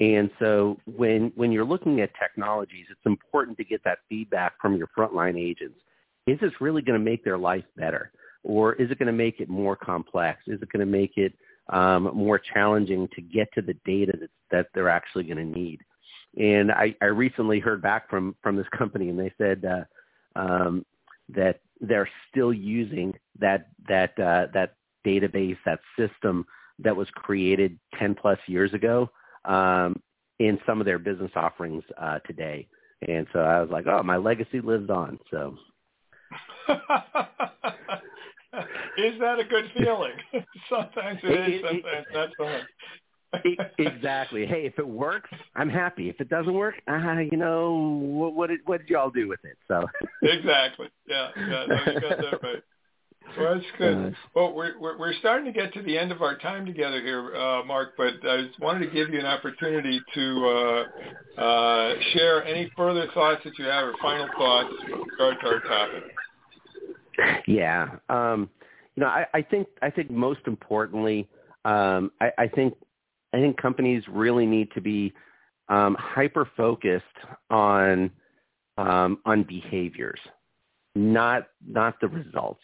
And 0.00 0.30
so 0.38 0.78
when 0.86 1.30
when 1.34 1.52
you're 1.52 1.66
looking 1.66 2.00
at 2.00 2.10
technologies, 2.18 2.86
it's 2.90 3.04
important 3.04 3.58
to 3.58 3.64
get 3.64 3.84
that 3.84 3.98
feedback 4.08 4.54
from 4.58 4.76
your 4.76 4.88
frontline 4.96 5.38
agents. 5.38 5.78
Is 6.26 6.40
this 6.40 6.52
really 6.60 6.80
going 6.80 6.98
to 6.98 7.04
make 7.04 7.24
their 7.24 7.38
life 7.38 7.64
better, 7.76 8.10
or 8.42 8.72
is 8.74 8.90
it 8.90 8.98
going 8.98 9.06
to 9.06 9.12
make 9.12 9.40
it 9.40 9.50
more 9.50 9.76
complex? 9.76 10.40
Is 10.46 10.62
it 10.62 10.72
going 10.72 10.86
to 10.86 10.90
make 10.90 11.18
it 11.18 11.34
um, 11.70 12.04
more 12.14 12.38
challenging 12.38 13.06
to 13.16 13.20
get 13.20 13.48
to 13.54 13.60
the 13.60 13.74
data 13.84 14.12
that, 14.18 14.30
that 14.50 14.66
they're 14.72 14.88
actually 14.88 15.24
going 15.24 15.38
to 15.38 15.58
need? 15.58 15.80
And 16.38 16.70
I, 16.70 16.94
I 17.02 17.06
recently 17.06 17.58
heard 17.58 17.82
back 17.82 18.08
from 18.08 18.36
from 18.42 18.56
this 18.56 18.68
company, 18.76 19.08
and 19.08 19.18
they 19.18 19.32
said 19.38 19.64
uh, 19.64 20.40
um, 20.40 20.86
that 21.28 21.60
they're 21.80 22.08
still 22.30 22.52
using 22.52 23.14
that 23.40 23.68
that 23.88 24.18
uh, 24.18 24.46
that 24.54 24.74
database, 25.04 25.56
that 25.64 25.80
system 25.98 26.46
that 26.78 26.94
was 26.94 27.08
created 27.14 27.78
10 27.98 28.14
plus 28.14 28.38
years 28.46 28.72
ago 28.72 29.10
um, 29.44 30.00
in 30.38 30.58
some 30.64 30.80
of 30.80 30.84
their 30.84 30.98
business 30.98 31.32
offerings 31.34 31.82
uh, 32.00 32.20
today. 32.20 32.68
And 33.06 33.26
so 33.32 33.40
I 33.40 33.60
was 33.60 33.70
like, 33.70 33.86
oh, 33.86 34.02
my 34.02 34.16
legacy 34.16 34.60
lives 34.60 34.90
on. 34.90 35.18
So. 35.30 35.56
is 38.98 39.18
that 39.20 39.38
a 39.40 39.44
good 39.44 39.70
feeling? 39.76 40.12
sometimes 40.68 41.20
it 41.22 41.54
is, 41.54 41.62
sometimes 41.62 42.06
not 42.12 42.28
so 42.38 42.44
much 42.44 42.62
exactly. 43.78 44.46
Hey, 44.46 44.66
if 44.66 44.78
it 44.78 44.86
works, 44.86 45.30
I'm 45.54 45.68
happy. 45.68 46.08
If 46.08 46.20
it 46.20 46.28
doesn't 46.28 46.54
work, 46.54 46.74
uh, 46.88 47.18
you 47.30 47.36
know, 47.36 47.74
what 48.00 48.34
what 48.34 48.48
did, 48.48 48.60
what 48.64 48.80
did 48.80 48.88
y'all 48.88 49.10
do 49.10 49.28
with 49.28 49.40
it? 49.44 49.58
So 49.68 49.86
exactly. 50.22 50.88
Yeah, 51.06 51.28
yeah. 51.36 51.66
No, 51.68 51.92
you 51.92 52.00
got 52.00 52.18
that 52.18 52.42
right. 52.42 52.62
Well, 53.36 53.54
that's 53.54 53.66
good. 53.76 54.16
Well, 54.34 54.54
we're 54.54 54.78
we're 54.78 55.12
starting 55.14 55.52
to 55.52 55.52
get 55.52 55.74
to 55.74 55.82
the 55.82 55.98
end 55.98 56.12
of 56.12 56.22
our 56.22 56.38
time 56.38 56.64
together 56.64 57.02
here, 57.02 57.34
uh, 57.36 57.64
Mark. 57.64 57.94
But 57.96 58.14
I 58.26 58.46
just 58.46 58.58
wanted 58.60 58.86
to 58.86 58.92
give 58.92 59.10
you 59.10 59.20
an 59.20 59.26
opportunity 59.26 60.00
to 60.14 60.86
uh, 61.36 61.40
uh, 61.40 61.94
share 62.12 62.44
any 62.44 62.70
further 62.76 63.06
thoughts 63.12 63.42
that 63.44 63.58
you 63.58 63.66
have 63.66 63.88
or 63.88 63.94
final 64.00 64.28
thoughts 64.38 64.72
with 64.88 65.08
regard 65.12 65.36
to 65.40 65.46
our 65.46 65.60
topic. 65.60 66.04
Yeah, 67.46 67.96
um, 68.08 68.48
you 68.96 69.02
know, 69.02 69.08
I, 69.08 69.26
I 69.34 69.42
think 69.42 69.68
I 69.82 69.90
think 69.90 70.10
most 70.10 70.40
importantly, 70.46 71.28
um, 71.64 72.10
I, 72.20 72.30
I 72.38 72.48
think 72.48 72.74
I 73.32 73.38
think 73.38 73.56
companies 73.56 74.02
really 74.08 74.46
need 74.46 74.70
to 74.72 74.80
be 74.80 75.12
um, 75.68 75.96
hyper 75.98 76.48
focused 76.56 77.04
on 77.50 78.10
um, 78.78 79.18
on 79.24 79.42
behaviors, 79.42 80.20
not 80.94 81.48
not 81.66 82.00
the 82.00 82.08
results. 82.08 82.62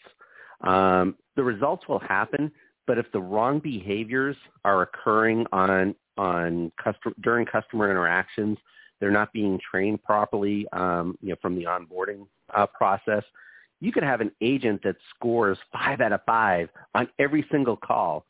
Um, 0.61 1.15
the 1.35 1.43
results 1.43 1.87
will 1.87 1.99
happen, 1.99 2.51
but 2.87 2.97
if 2.97 3.11
the 3.11 3.19
wrong 3.19 3.59
behaviors 3.59 4.35
are 4.63 4.81
occurring 4.83 5.45
on 5.51 5.95
on 6.17 6.71
customer 6.81 7.13
during 7.21 7.45
customer 7.45 7.91
interactions, 7.91 8.57
they're 8.99 9.11
not 9.11 9.33
being 9.33 9.59
trained 9.69 10.01
properly, 10.03 10.65
um, 10.71 11.17
you 11.21 11.29
know, 11.29 11.35
from 11.41 11.55
the 11.55 11.65
onboarding 11.65 12.25
uh, 12.55 12.65
process. 12.67 13.23
You 13.81 13.91
could 13.91 14.03
have 14.03 14.21
an 14.21 14.31
agent 14.41 14.81
that 14.83 14.95
scores 15.13 15.57
five 15.71 15.99
out 16.01 16.13
of 16.13 16.21
five 16.25 16.69
on 16.95 17.09
every 17.19 17.45
single 17.51 17.75
call, 17.75 18.25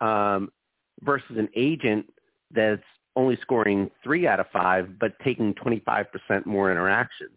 um, 0.00 0.50
versus 1.02 1.36
an 1.36 1.48
agent 1.54 2.06
that's 2.50 2.82
only 3.16 3.36
scoring 3.42 3.90
three 4.02 4.26
out 4.26 4.40
of 4.40 4.46
five, 4.52 4.98
but 4.98 5.18
taking 5.24 5.54
25% 5.54 6.46
more 6.46 6.70
interactions. 6.70 7.32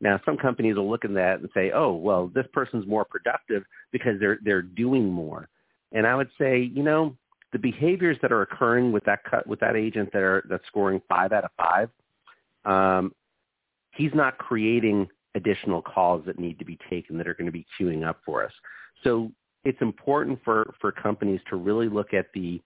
Now, 0.00 0.20
some 0.24 0.36
companies 0.36 0.76
will 0.76 0.88
look 0.88 1.04
at 1.04 1.14
that 1.14 1.40
and 1.40 1.48
say, 1.52 1.72
"Oh, 1.72 1.92
well, 1.94 2.28
this 2.28 2.46
person's 2.52 2.86
more 2.86 3.04
productive 3.04 3.64
because 3.92 4.18
they're 4.18 4.38
they're 4.42 4.62
doing 4.62 5.10
more." 5.10 5.48
And 5.92 6.06
I 6.06 6.14
would 6.16 6.30
say, 6.38 6.58
you 6.58 6.82
know, 6.82 7.16
the 7.52 7.58
behaviors 7.58 8.16
that 8.22 8.32
are 8.32 8.42
occurring 8.42 8.92
with 8.92 9.04
that 9.04 9.24
cut 9.24 9.46
with 9.46 9.60
that 9.60 9.76
agent 9.76 10.10
that 10.12 10.22
are 10.22 10.42
that's 10.48 10.66
scoring 10.66 11.02
five 11.08 11.32
out 11.32 11.44
of 11.44 11.50
five, 11.56 11.90
um, 12.64 13.14
he's 13.92 14.14
not 14.14 14.38
creating 14.38 15.08
additional 15.34 15.82
calls 15.82 16.24
that 16.26 16.38
need 16.38 16.58
to 16.58 16.64
be 16.64 16.78
taken 16.88 17.16
that 17.18 17.28
are 17.28 17.34
going 17.34 17.46
to 17.46 17.52
be 17.52 17.66
queuing 17.78 18.06
up 18.06 18.20
for 18.24 18.44
us. 18.44 18.52
So 19.04 19.30
it's 19.64 19.80
important 19.80 20.40
for 20.44 20.74
for 20.80 20.92
companies 20.92 21.40
to 21.50 21.56
really 21.56 21.88
look 21.88 22.14
at 22.14 22.26
the 22.32 22.62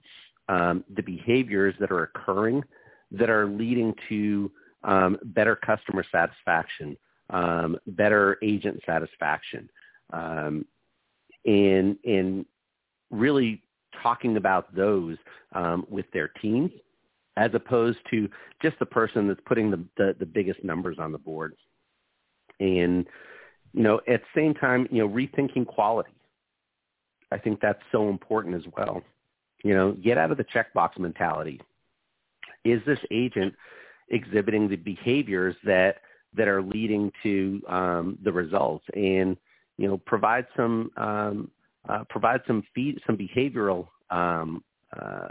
um, 0.49 0.85
the 0.95 1.03
behaviors 1.03 1.75
that 1.81 1.91
are 1.91 2.05
occurring 2.05 2.63
that 3.11 3.31
are 3.31 3.47
leading 3.47 3.95
to 4.09 4.51
um, 4.83 5.19
better 5.25 5.57
customer 5.57 6.05
satisfaction, 6.11 6.97
um, 7.31 7.77
better 7.87 8.39
agent 8.43 8.81
satisfaction, 8.85 9.69
um, 10.13 10.65
and, 11.47 11.97
and 12.05 12.45
really 13.11 13.63
talking 14.03 14.37
about 14.37 14.75
those 14.75 15.17
um, 15.53 15.87
with 15.89 16.07
their 16.13 16.29
teams 16.29 16.71
as 17.37 17.51
opposed 17.55 17.99
to 18.11 18.29
just 18.63 18.79
the 18.79 18.87
person 18.87 19.27
that's 19.27 19.41
putting 19.47 19.71
the, 19.71 19.85
the, 19.97 20.15
the 20.19 20.27
biggest 20.27 20.63
numbers 20.63 20.99
on 21.01 21.13
the 21.13 21.19
board. 21.19 21.55
And, 22.61 23.07
you 23.73 23.83
know, 23.83 24.01
at 24.09 24.21
the 24.21 24.41
same 24.41 24.55
time, 24.55 24.87
you 24.91 24.99
know, 25.03 25.09
rethinking 25.09 25.67
quality. 25.67 26.13
I 27.33 27.39
think 27.39 27.61
that's 27.61 27.83
so 27.91 28.09
important 28.09 28.55
as 28.55 28.63
well. 28.77 29.03
You 29.65 29.75
know, 29.75 29.93
get 29.93 30.19
out 30.19 30.31
of 30.31 30.37
the 30.37 30.45
checkbox 30.45 30.99
mentality. 30.99 31.61
Is 32.65 32.81
this 32.87 32.99
agent 33.11 33.55
exhibiting 34.11 34.69
the 34.69 34.77
behaviors 34.77 35.57
that 35.65 35.97
that 36.35 36.49
are 36.49 36.63
leading 36.63 37.11
to 37.23 37.63
um, 37.69 38.19
the 38.23 38.33
results? 38.33 38.85
And 38.95 39.37
you 39.77 39.89
know, 39.89 39.99
provide 39.99 40.47
some 40.57 40.91
um, 40.97 41.51
uh, 41.89 42.05
provide 42.09 42.43
some 42.47 42.63
feed 42.75 43.01
some 43.07 43.17
behavioral 43.17 43.89
um, 44.11 44.63
uh, 44.99 45.29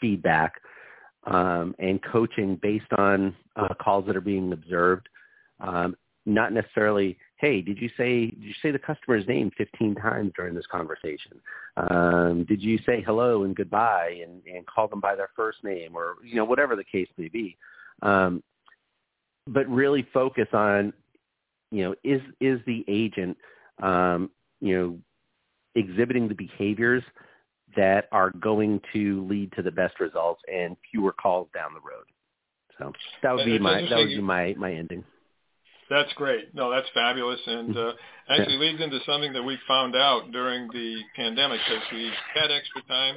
feedback 0.00 0.54
um, 1.24 1.74
and 1.78 2.02
coaching 2.02 2.58
based 2.60 2.92
on 2.98 3.34
uh, 3.56 3.72
calls 3.80 4.06
that 4.06 4.16
are 4.16 4.20
being 4.20 4.52
observed. 4.52 5.08
Um, 5.60 5.96
not 6.26 6.52
necessarily 6.52 7.16
hey, 7.36 7.60
did 7.60 7.78
you 7.78 7.90
say 7.96 8.26
did 8.26 8.42
you 8.42 8.54
say 8.62 8.70
the 8.70 8.78
customer's 8.78 9.26
name 9.26 9.50
15 9.56 9.94
times 9.96 10.32
during 10.36 10.54
this 10.54 10.66
conversation? 10.70 11.40
Um, 11.76 12.44
did 12.48 12.62
you 12.62 12.78
say 12.86 13.02
hello 13.02 13.44
and 13.44 13.56
goodbye 13.56 14.20
and, 14.22 14.42
and 14.46 14.66
call 14.66 14.88
them 14.88 15.00
by 15.00 15.14
their 15.14 15.30
first 15.34 15.62
name 15.64 15.96
or 15.96 16.16
you 16.24 16.36
know 16.36 16.44
whatever 16.44 16.76
the 16.76 16.84
case 16.84 17.08
may 17.16 17.28
be? 17.28 17.56
Um, 18.02 18.42
but 19.46 19.68
really 19.68 20.06
focus 20.12 20.48
on 20.52 20.92
you 21.70 21.84
know 21.84 21.94
is 22.04 22.20
is 22.40 22.60
the 22.66 22.84
agent 22.88 23.36
um, 23.82 24.30
you 24.60 24.78
know 24.78 24.98
exhibiting 25.74 26.28
the 26.28 26.34
behaviors 26.34 27.02
that 27.76 28.06
are 28.12 28.30
going 28.30 28.80
to 28.92 29.26
lead 29.26 29.52
to 29.52 29.62
the 29.62 29.70
best 29.70 29.98
results 29.98 30.40
and 30.52 30.76
fewer 30.90 31.12
calls 31.12 31.48
down 31.52 31.74
the 31.74 31.80
road. 31.80 32.04
So 32.78 32.92
that 33.22 33.34
would 33.34 33.44
be 33.44 33.58
my 33.58 33.80
that 33.82 33.96
would 33.96 34.08
be 34.08 34.20
my 34.20 34.54
my 34.56 34.72
ending. 34.72 35.04
That's 35.90 36.12
great. 36.14 36.54
No, 36.54 36.70
that's 36.70 36.88
fabulous, 36.94 37.40
and 37.46 37.76
uh, 37.76 37.92
actually 38.28 38.56
leads 38.56 38.80
into 38.80 38.98
something 39.06 39.32
that 39.32 39.42
we 39.42 39.58
found 39.68 39.94
out 39.94 40.32
during 40.32 40.68
the 40.68 41.00
pandemic 41.14 41.60
because 41.68 41.84
we 41.92 42.10
had 42.34 42.50
extra 42.50 42.82
time. 42.88 43.16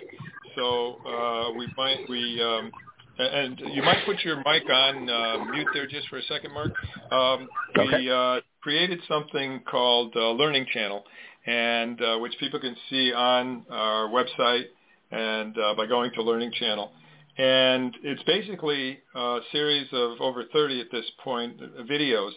So 0.55 0.97
uh, 1.07 1.53
we 1.57 1.67
might 1.77 2.09
we 2.09 2.41
um, 2.41 2.71
and 3.19 3.59
you 3.73 3.81
might 3.81 4.05
put 4.05 4.23
your 4.23 4.37
mic 4.37 4.69
on 4.69 5.09
uh, 5.09 5.45
mute 5.45 5.67
there 5.73 5.87
just 5.87 6.07
for 6.09 6.17
a 6.17 6.23
second, 6.23 6.53
Mark. 6.53 6.71
Um, 7.11 7.47
okay. 7.77 7.97
We 7.97 8.11
uh, 8.11 8.41
created 8.61 8.99
something 9.07 9.61
called 9.69 10.13
uh, 10.15 10.31
Learning 10.31 10.65
Channel, 10.71 11.03
and 11.45 12.01
uh, 12.01 12.17
which 12.19 12.33
people 12.39 12.59
can 12.59 12.75
see 12.89 13.13
on 13.13 13.65
our 13.69 14.09
website 14.09 14.65
and 15.11 15.57
uh, 15.57 15.73
by 15.75 15.87
going 15.87 16.11
to 16.13 16.21
Learning 16.21 16.51
Channel. 16.51 16.91
And 17.37 17.95
it's 18.03 18.23
basically 18.23 18.99
a 19.15 19.39
series 19.51 19.87
of 19.93 20.19
over 20.21 20.43
30 20.51 20.81
at 20.81 20.87
this 20.91 21.05
point 21.23 21.59
uh, 21.61 21.83
videos 21.83 22.31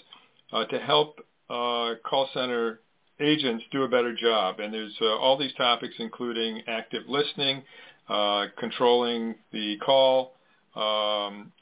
to 0.65 0.79
help 0.79 1.21
uh, 1.49 1.95
call 2.09 2.29
center 2.35 2.81
agents 3.21 3.65
do 3.71 3.83
a 3.83 3.89
better 3.89 4.15
job. 4.15 4.61
And 4.61 4.73
there's 4.73 4.97
uh, 5.01 5.17
all 5.17 5.37
these 5.37 5.55
topics, 5.55 5.95
including 5.99 6.63
active 6.67 7.03
listening, 7.09 7.63
uh, 8.09 8.47
controlling 8.59 9.37
the 9.53 9.77
call, 9.79 10.35
um, 10.75 11.53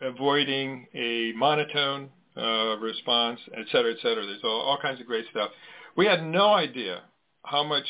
avoiding 0.00 0.86
a 0.94 1.32
monotone 1.36 2.10
uh, 2.36 2.76
response, 2.78 3.40
et 3.56 3.66
cetera, 3.70 3.92
et 3.92 3.98
cetera. 4.02 4.24
There's 4.26 4.44
all, 4.44 4.60
all 4.60 4.78
kinds 4.80 5.00
of 5.00 5.06
great 5.06 5.26
stuff. 5.30 5.50
We 5.96 6.06
had 6.06 6.24
no 6.24 6.52
idea 6.54 7.02
how 7.44 7.62
much 7.62 7.86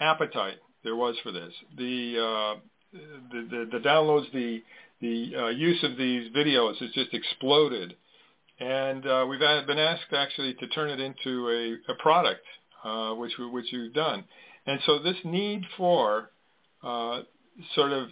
appetite 0.00 0.58
there 0.84 0.96
was 0.96 1.16
for 1.22 1.32
this. 1.32 1.52
The 1.76 2.16
uh, 2.18 2.60
the, 2.92 3.40
the, 3.50 3.68
the 3.72 3.78
downloads, 3.78 4.30
the 4.32 4.62
the 5.00 5.16
uh, 5.36 5.48
use 5.48 5.82
of 5.82 5.96
these 5.96 6.30
videos 6.32 6.76
has 6.78 6.90
just 6.90 7.14
exploded 7.14 7.94
and 8.60 9.06
uh, 9.06 9.26
we've 9.28 9.40
been 9.40 9.78
asked 9.78 10.12
actually 10.12 10.54
to 10.54 10.66
turn 10.68 10.90
it 10.90 11.00
into 11.00 11.48
a, 11.48 11.92
a 11.92 11.94
product, 11.96 12.44
uh, 12.84 13.14
which 13.14 13.32
we, 13.38 13.46
which 13.46 13.66
we've 13.72 13.94
done. 13.94 14.24
And 14.66 14.78
so 14.84 14.98
this 14.98 15.16
need 15.24 15.62
for 15.76 16.30
uh, 16.82 17.22
sort 17.74 17.92
of 17.92 18.08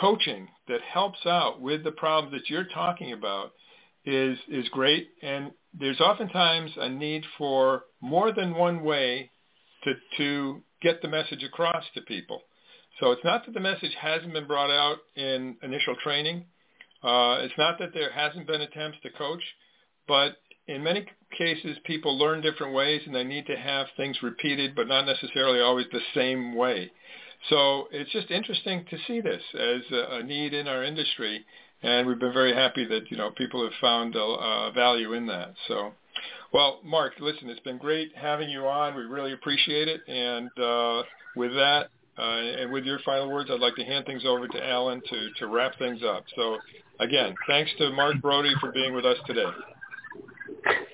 coaching 0.00 0.48
that 0.66 0.80
helps 0.80 1.26
out 1.26 1.60
with 1.60 1.84
the 1.84 1.92
problems 1.92 2.32
that 2.32 2.48
you're 2.50 2.64
talking 2.64 3.12
about 3.12 3.52
is 4.04 4.38
is 4.48 4.66
great. 4.70 5.08
And 5.22 5.52
there's 5.78 6.00
oftentimes 6.00 6.70
a 6.78 6.88
need 6.88 7.24
for 7.36 7.84
more 8.00 8.32
than 8.32 8.54
one 8.54 8.82
way 8.82 9.30
to 9.84 9.92
to 10.16 10.62
get 10.80 11.02
the 11.02 11.08
message 11.08 11.42
across 11.42 11.84
to 11.94 12.00
people. 12.02 12.42
So 13.00 13.12
it's 13.12 13.24
not 13.24 13.44
that 13.44 13.52
the 13.52 13.60
message 13.60 13.94
hasn't 14.00 14.32
been 14.32 14.46
brought 14.46 14.70
out 14.70 14.98
in 15.14 15.56
initial 15.62 15.94
training. 16.02 16.46
Uh, 17.02 17.38
it's 17.40 17.54
not 17.56 17.78
that 17.78 17.94
there 17.94 18.10
hasn't 18.12 18.46
been 18.46 18.60
attempts 18.60 18.98
to 19.02 19.10
coach, 19.10 19.42
but 20.06 20.36
in 20.66 20.82
many 20.82 21.06
cases, 21.36 21.78
people 21.84 22.18
learn 22.18 22.40
different 22.40 22.74
ways 22.74 23.00
and 23.06 23.14
they 23.14 23.24
need 23.24 23.46
to 23.46 23.56
have 23.56 23.86
things 23.96 24.22
repeated, 24.22 24.74
but 24.74 24.88
not 24.88 25.06
necessarily 25.06 25.60
always 25.60 25.86
the 25.92 26.00
same 26.14 26.54
way. 26.54 26.90
So 27.48 27.88
it's 27.90 28.10
just 28.10 28.30
interesting 28.30 28.84
to 28.90 28.98
see 29.06 29.20
this 29.20 29.42
as 29.54 29.82
a, 29.92 30.22
need 30.22 30.54
in 30.54 30.66
our 30.66 30.82
industry, 30.82 31.44
and 31.82 32.06
we've 32.06 32.18
been 32.18 32.32
very 32.32 32.54
happy 32.54 32.84
that 32.86 33.10
you 33.10 33.16
know 33.16 33.30
people 33.30 33.62
have 33.62 33.72
found 33.80 34.16
a, 34.16 34.20
a 34.20 34.72
value 34.74 35.12
in 35.12 35.26
that. 35.26 35.54
So, 35.68 35.92
well, 36.52 36.80
Mark, 36.84 37.14
listen, 37.20 37.48
it's 37.48 37.60
been 37.60 37.78
great 37.78 38.10
having 38.16 38.50
you 38.50 38.66
on. 38.66 38.96
We 38.96 39.02
really 39.02 39.32
appreciate 39.32 39.88
it, 39.88 40.00
and 40.08 40.50
uh, 40.58 41.04
with 41.36 41.54
that, 41.54 41.90
uh, 42.18 42.62
and 42.62 42.72
with 42.72 42.84
your 42.84 42.98
final 43.04 43.30
words, 43.30 43.50
I'd 43.52 43.60
like 43.60 43.76
to 43.76 43.84
hand 43.84 44.04
things 44.06 44.24
over 44.26 44.48
to 44.48 44.68
Alan 44.68 45.00
to, 45.08 45.28
to 45.38 45.46
wrap 45.46 45.78
things 45.78 46.00
up. 46.02 46.24
So 46.34 46.58
again, 47.00 47.34
thanks 47.46 47.70
to 47.78 47.90
Mark 47.90 48.20
Brody 48.20 48.52
for 48.60 48.72
being 48.72 48.94
with 48.94 49.04
us 49.04 49.16
today. 49.26 49.50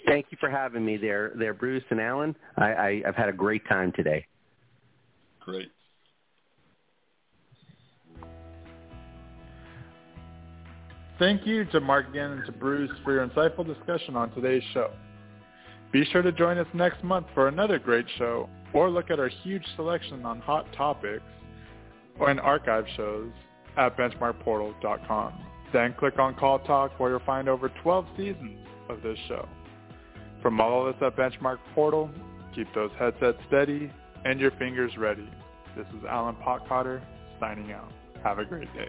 Thank 0.06 0.26
you 0.30 0.37
for 0.38 0.50
having 0.50 0.84
me 0.84 0.98
there, 0.98 1.32
there, 1.37 1.54
Bruce 1.54 1.84
and 1.90 2.00
Alan. 2.00 2.37
I, 2.58 2.64
I, 2.64 3.02
I've 3.08 3.16
had 3.16 3.30
a 3.30 3.32
great 3.32 3.66
time 3.66 3.90
today. 3.92 4.26
Great. 5.40 5.70
Thank 11.18 11.46
you 11.46 11.64
to 11.66 11.80
Mark 11.80 12.08
again 12.08 12.32
and 12.32 12.46
to 12.46 12.52
Bruce 12.52 12.90
for 13.02 13.12
your 13.12 13.26
insightful 13.26 13.64
discussion 13.64 14.16
on 14.16 14.30
today's 14.32 14.64
show. 14.74 14.90
Be 15.92 16.04
sure 16.06 16.22
to 16.22 16.32
join 16.32 16.58
us 16.58 16.66
next 16.74 17.02
month 17.04 17.26
for 17.34 17.48
another 17.48 17.78
great 17.78 18.06
show 18.18 18.48
or 18.74 18.90
look 18.90 19.10
at 19.10 19.18
our 19.18 19.28
huge 19.28 19.64
selection 19.76 20.26
on 20.26 20.40
hot 20.40 20.66
topics 20.76 21.24
or 22.18 22.30
in 22.30 22.38
archive 22.38 22.84
shows 22.96 23.30
at 23.76 23.96
benchmarkportal.com. 23.96 25.32
Then 25.72 25.94
click 25.98 26.18
on 26.18 26.34
Call 26.34 26.58
Talk 26.60 27.00
where 27.00 27.10
you'll 27.10 27.20
find 27.20 27.48
over 27.48 27.70
12 27.82 28.06
seasons 28.16 28.58
of 28.88 29.02
this 29.02 29.18
show. 29.28 29.48
From 30.42 30.60
all 30.60 30.87
of 30.87 30.94
us 30.94 31.02
at 31.02 31.16
Benchmark 31.16 31.58
Portal, 31.74 32.10
keep 32.54 32.72
those 32.74 32.90
headsets 32.98 33.38
steady 33.48 33.90
and 34.24 34.38
your 34.38 34.50
fingers 34.52 34.92
ready. 34.98 35.28
This 35.76 35.87
is 35.88 36.04
Alan 36.08 36.37
Potcotter 36.37 37.02
signing 37.40 37.72
out. 37.72 37.90
Have 38.22 38.38
a 38.38 38.44
great 38.44 38.72
day. 38.74 38.88